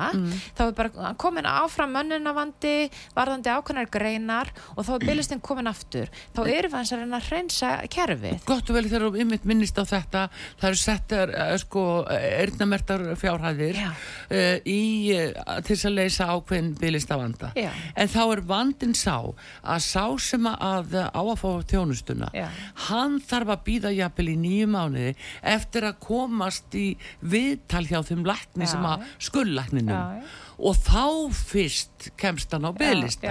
[0.57, 6.11] þá er bara komin áfram mönnunavandi varðandi ákveðnar greinar og þá er bygglistinn komin aftur
[6.37, 9.79] þá erum við að reyna að hreinsa kerfið Gott og vel þegar þú ymmit minnist
[9.81, 10.25] á þetta
[10.61, 13.91] það eru settar uh, sko erðnamertar fjárhæðir Já.
[13.91, 14.81] uh, í,
[15.17, 17.71] uh, til að leysa ákveðin bylist af vanda Já.
[17.97, 19.17] en þá er vandin sá
[19.63, 22.49] að sá sem að á að fá þjónustuna Já.
[22.89, 26.87] hann þarf að býða jafnvel í nýju mánuði eftir að komast í
[27.23, 30.22] viðtal hjá þeim lækni sem að skullækninum
[30.61, 33.28] og þá fyrst kemst hann á bylista.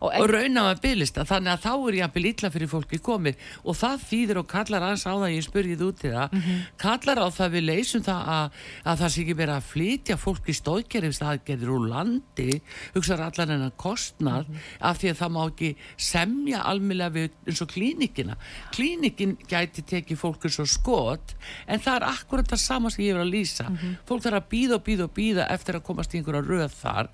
[0.00, 3.76] Og, og rauna með bygglista þannig að þá er jafnvel illa fyrir fólki komið og
[3.80, 6.58] það þýðir og kallar aðeins á það ég spurgið út í það Mhm.
[6.76, 8.50] kallar á það við leysum það að,
[8.84, 12.60] að það sé ekki verið að flytja fólki stóðgerðist aðgerðir úr landi
[12.94, 14.60] hugsaður allan en að kostnað Mhm.
[14.80, 18.36] af því að það má ekki semja almjölega við eins og klínikina
[18.76, 21.34] klínikin gæti tekið fólk eins og skot
[21.66, 23.96] en það er akkurat það sama sem ég er að lýsa Mhm.
[24.06, 27.08] fólk þarf að býða og býða og býða eftir að komast í einhverja röð þar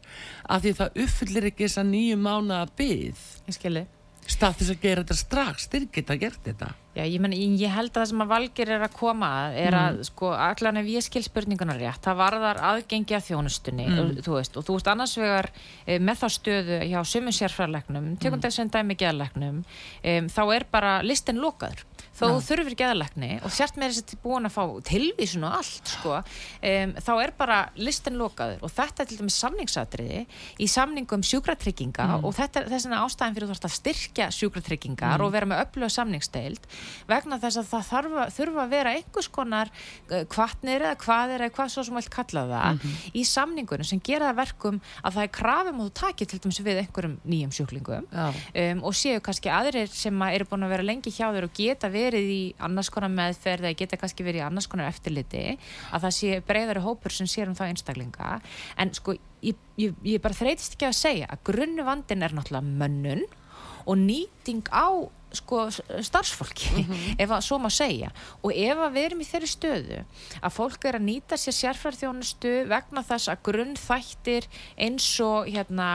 [0.49, 2.21] af því það uppfyllir ekki þessa nýju
[2.77, 3.87] byð ég skilji
[4.31, 6.69] stað þess að gera þetta strax þeir geta gert þetta.
[6.93, 9.77] Já, ég, men, ég held að það sem að Valgir er að koma að er
[9.79, 14.35] að, sko, allan ef ég skil spurninguna rétt, það varðar aðgengi að þjónustunni, og, þú
[14.37, 15.49] veist, og þú veist annars vegar
[15.87, 18.45] e, með þá stöðu hjá sumum sérfræðlegnum, tegum mm.
[18.45, 19.63] þessum dæmi geðlegnum,
[20.05, 21.81] e, þá er bara listin lokaður,
[22.13, 25.93] þó þú þurfir geðlegni og sért með þess að búin að fá tilvísun og allt,
[25.95, 26.19] sko.
[26.61, 30.21] E, þá er bara listin lokaður og þetta er til dæmis samningsatriði
[30.61, 35.25] í samningum sjúkratrygginga og þetta er þess vegna ástæðan fyrir þú þarfst að styrkja sjúkratryggingar
[35.25, 36.69] og vera með öfluga samningsdeild
[37.09, 39.73] vegna þess að það þarf, að- þurfa að vera einhvers konar
[40.33, 42.87] kvartnir eða hvað er eða hvað svo sem vilt kalla það
[43.17, 46.61] í samningunum sem gera það verkum að það er krafum og þú takir til dæmis
[46.63, 48.07] við einhverjum nýjum sjúklingum.
[48.13, 51.55] Um, og séu kannski aðrir sem að eru búin að vera lengi hjá þér og
[51.57, 55.45] geta verið í annars konar meðferð eða geta kannski verið í annars konar eftirliti
[55.91, 58.35] að það sé breyðari hópur sem sér um þá einstaklinga.
[58.77, 62.79] En sko ég, ég, ég bara þreytist ekki að segja að grunnu vandin er náttúrulega
[62.83, 63.27] mönnun
[63.87, 66.85] og nýting á sko starfsfólki
[67.23, 68.11] ef að svo má segja.
[68.45, 70.01] Og ef að við erum í þeirri stöðu
[70.41, 75.89] að fólk er að nýta sér sérfærþjónustu vegna þess að grunnþættir eins og hérna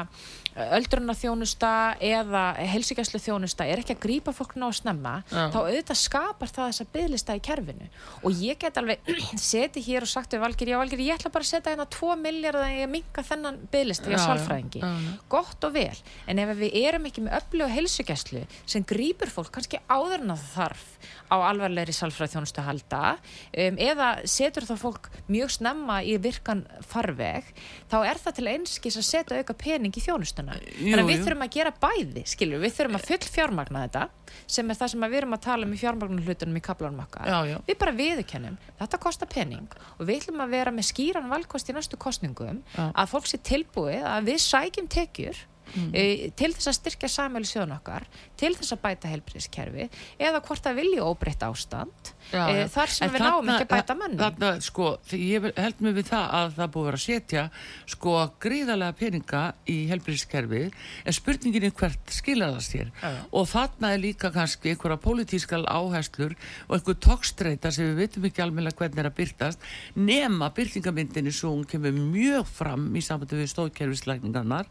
[0.77, 1.71] öldrunarþjónusta
[2.03, 2.43] eða
[2.73, 5.47] helsingæslu þjónusta er ekki að grípa fólk ná að snemma Já.
[5.53, 7.89] þá auðvitað skapar það þessa bygglista í kerfinu.
[8.23, 9.11] Og ég get alveg
[9.51, 12.17] setið hér og sagt við Valgir, já Valgir, ég ætla bara að setja hérna 2
[12.23, 14.81] miljard að ég minka þennan bygglista sálfræðingi.
[14.81, 15.13] Já, já.
[15.31, 19.81] gott og vel, en ef við erum ekki með öfluga heilsugæslu sem grýpur fólk kannski
[19.91, 20.85] áður en að þarf
[21.27, 27.49] á alvarlegri salfræðþjónustu að halda um, eða setur þá fólk mjög snemma í virkan farveg
[27.91, 30.03] þá er það til einskis að setja auka pening í
[30.47, 31.23] þjónustuna Jú, þannig að við jú.
[31.25, 34.03] þurfum að gera bæði skilur, við þurfum að full fjármagna þetta
[34.47, 37.03] sem er það sem að við erum að tala um í fjármagna hlutunum í kaplanum
[37.03, 37.27] okkar.
[37.27, 41.69] Já, við bara viðurkennum, þetta kostar pening og við ætlum að vera með skýran valkost
[41.71, 45.45] í næstu kostningum að fólk sé tilbúið að við sækjum tekjur
[45.75, 45.91] Mm.
[45.91, 48.05] e, til þess að styrkja samhæli sjóðun okkar
[48.39, 52.67] til þess að bæta helbriðskerfi eða hvort það vilji óbreytt ástand Já, e, já.
[52.73, 54.19] þar sem við náum ekki að bæta mönnum.
[54.21, 57.43] Þarna, sko, ég held mig við það að það búið að setja
[57.87, 60.75] sko gríðarlega peninga í helbriðskerfið
[61.07, 62.91] en spurningin er hvert skilja það sér?
[63.01, 66.35] Já, og þarna er líka kannski einhverja pólitískal áherslur
[66.67, 71.53] og einhver tókstreita sem við veitum ekki almennilega hvernig er að byrtast nema byrtingamyndinni svo
[71.55, 74.67] hún kemur mjög fram í sambandi við stóðkerfislækningarnar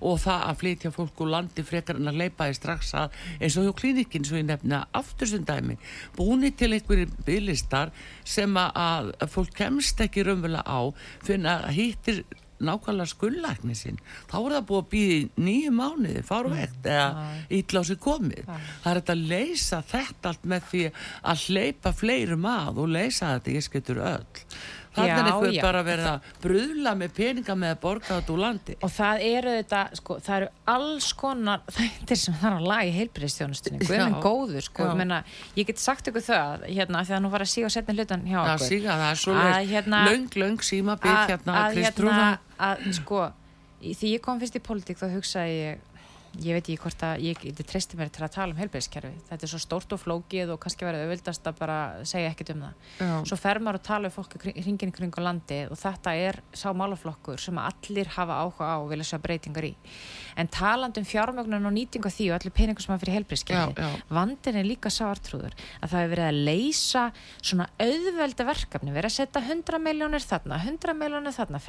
[0.00, 3.58] og það að flytja fólk úr landi frekar en að leipa því strax að eins
[3.58, 5.78] og hjá klínikin svo ég nefna aftur sem dæmi
[6.16, 7.90] búni til einhverjir bygglistar
[8.24, 10.80] sem að, fólk kemst ekki raunverulega á
[11.24, 12.24] fyrir að hittir
[12.60, 14.00] nákvæmlega skullækni sinn.
[14.28, 17.22] Þá er það búið að býða í nýju mánuði farvegt eða
[17.56, 18.50] ítla á sig komið.
[18.50, 20.82] Það er þetta að leysa þetta allt með því
[21.32, 24.44] að hleypa fleirum að og leysa þetta ég skettur öll
[24.94, 25.62] þannig er Já, já.
[25.62, 29.52] bara verið að bröðla með peninga með að borga þetta úr landi Og það eru
[29.60, 33.88] þetta, sko, það eru alls konar þættir sem það er að laga í heilbriðstjónustunni, Já.
[33.90, 34.90] guðminn góður, sko, Já.
[34.90, 35.20] ég meina,
[35.60, 38.38] ég get sagt ykkur það, hérna, því að nú var að síga setni hlutan hjá
[38.42, 38.66] okkur.
[38.66, 42.26] síga, það er svo Að, hérna- löng, löng síma bygg að, hérna að, Kristrúna
[42.58, 43.22] að, sko,
[43.82, 45.86] í- því ég kom fyrst í pólitík þá hugsaði ég,
[46.38, 49.12] ég veit ekki hvort að ég geti treysti mér til að tala um heilbriðskerfi.
[49.28, 52.62] Þetta er svo stórt og flókið og kannski verið auðvildast að bara segja ekkert um
[52.64, 52.74] það.
[53.00, 53.12] Já.
[53.30, 56.68] Svo fer maður að tala um fólk hringin kring á landi og þetta er sá
[56.76, 59.72] málaflokkur sem allir hafa áhuga á og vilja sjá breytingar í.
[60.38, 63.18] En talandi um fjármögnun og nýtingu á því og allir peningur sem hafa fyrir
[63.74, 63.90] já.
[64.08, 67.12] vandin er líka sá artrúður að það hefur verið að leysa
[67.42, 71.60] svona auðvelda verkefni, verið að setja 100 miljónir þarna, 100 miljónir þarna,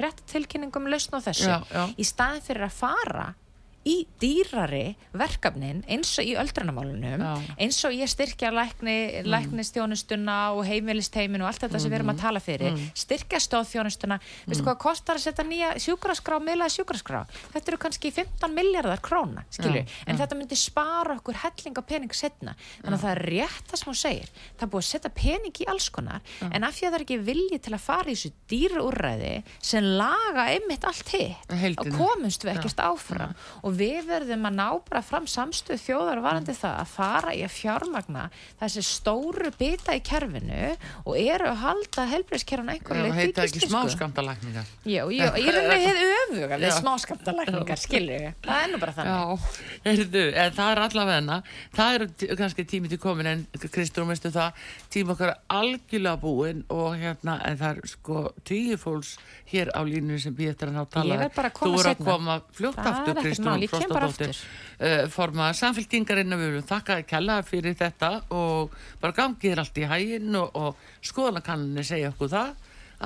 [3.88, 7.24] í dýrari verkefnin eins og í öldrunamálunum
[7.58, 12.22] eins og ég styrkja lækni, læknistjónustuna og heimilisteimin og allt þetta sem við erum að
[12.22, 17.24] tala fyrir styrkja stóðþjónustuna veistu hvað kostar að setja nýja sjúkraskrá miðlaði sjúkraskrá,
[17.54, 22.14] þetta eru kannski 15 miljardar króna, skilju en þetta myndi spara okkur helling á pening
[22.16, 24.30] setna, þannig að það er rétt það sem hún segir.
[24.56, 27.04] Það er búið að setja pening í alls konar en af því að það er
[27.06, 31.52] ekki vilji til að fara í þessu dýra úrræði sem laga einmitt allt hitt,
[31.82, 33.34] og komumst við ekkert áfram.
[33.62, 37.52] Og við verðum að ná bara fram samstöð þjóðar varandi það að fara í að
[37.56, 38.24] fjármagna
[38.60, 40.72] þessi stóru bita í kerfinu
[41.04, 43.94] og eru að halda helbriðskerfuna einhverju það leyti í heita ekki gísli, smá sko.
[43.96, 48.96] skamtalækningar Já, já, ég er með hefð öfuga við smáskamtalækningar, skilju það er nú bara
[48.96, 49.12] þannig.
[49.12, 51.38] Já, heyrðu, en það er allavegna
[51.76, 54.62] það er t- kannski tími til komin en Kristrún, veistu það,
[54.92, 59.14] tími okkar algjörlega búin og hérna en það er sko tíu fólks
[59.52, 61.12] hér á línu sem býð eftir að ná tala.
[61.14, 63.88] Ég verð bara að koma Þú er að koma fljótt Það aftur, mál, ég kem
[63.92, 64.42] bara Frostadóttir
[64.82, 69.80] uh, formaða samfélkingarinn við viljum þakka að kella fyrir þetta og bara gangið er allt
[69.82, 72.54] í hæginn og, og skoðanakanninni segja okkur það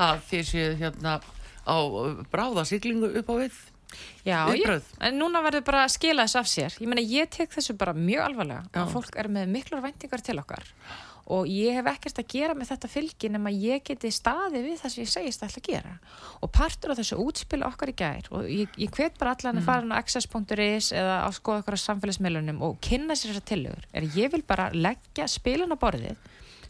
[0.06, 1.16] að þið séu hérna
[1.66, 1.76] á
[2.32, 3.64] bráða siglingu upp á við
[4.26, 4.86] Já, já, Viðbrögð.
[5.06, 6.74] en núna verður bara að skila þess af sér.
[6.82, 8.80] Ég meina, ég tek þessu bara mjög alvarlega Já.
[8.82, 10.66] og fólk er með miklar væntingar til okkar
[11.32, 14.94] og ég hef ekkert að gera með þetta fylgi nema ég geti staði við það
[14.94, 15.94] sem ég segist ætla að gera.
[16.42, 19.68] Og partur af þessu útspil okkar í gær og ég, ég hvet bara allan að
[19.68, 23.90] fara inn á access.is eða að skoða okkar á samfélagsmiðlunum og kynna sér þessar tillögur.
[23.92, 26.16] Er ég vil bara leggja spilin á borðið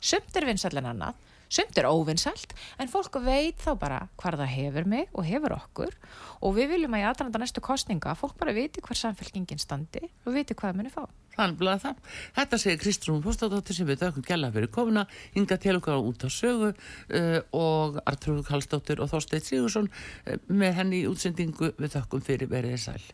[0.00, 4.55] sumt er vinsall en annað sumt er óvinsælt en fólk veit þá bara hvar það
[4.55, 5.94] hefur mig og hefur okkur
[6.40, 10.34] og við viljum að í aðranda næstu kostninga fólk bara viti hver samfélkingin standi og
[10.36, 11.99] viti hvað það muni fá Þannig að það.
[12.36, 16.32] Þetta segir Kristrún Póstadóttir sem við þaukum gæla fyrir komuna, hinga til okkar út á
[16.32, 22.24] sögu uh, og Artrúð Kallstóttir og Þorsteinn Sigursson uh, með henni í útsendingu við þaukum
[22.24, 23.05] fyrir verið sæl.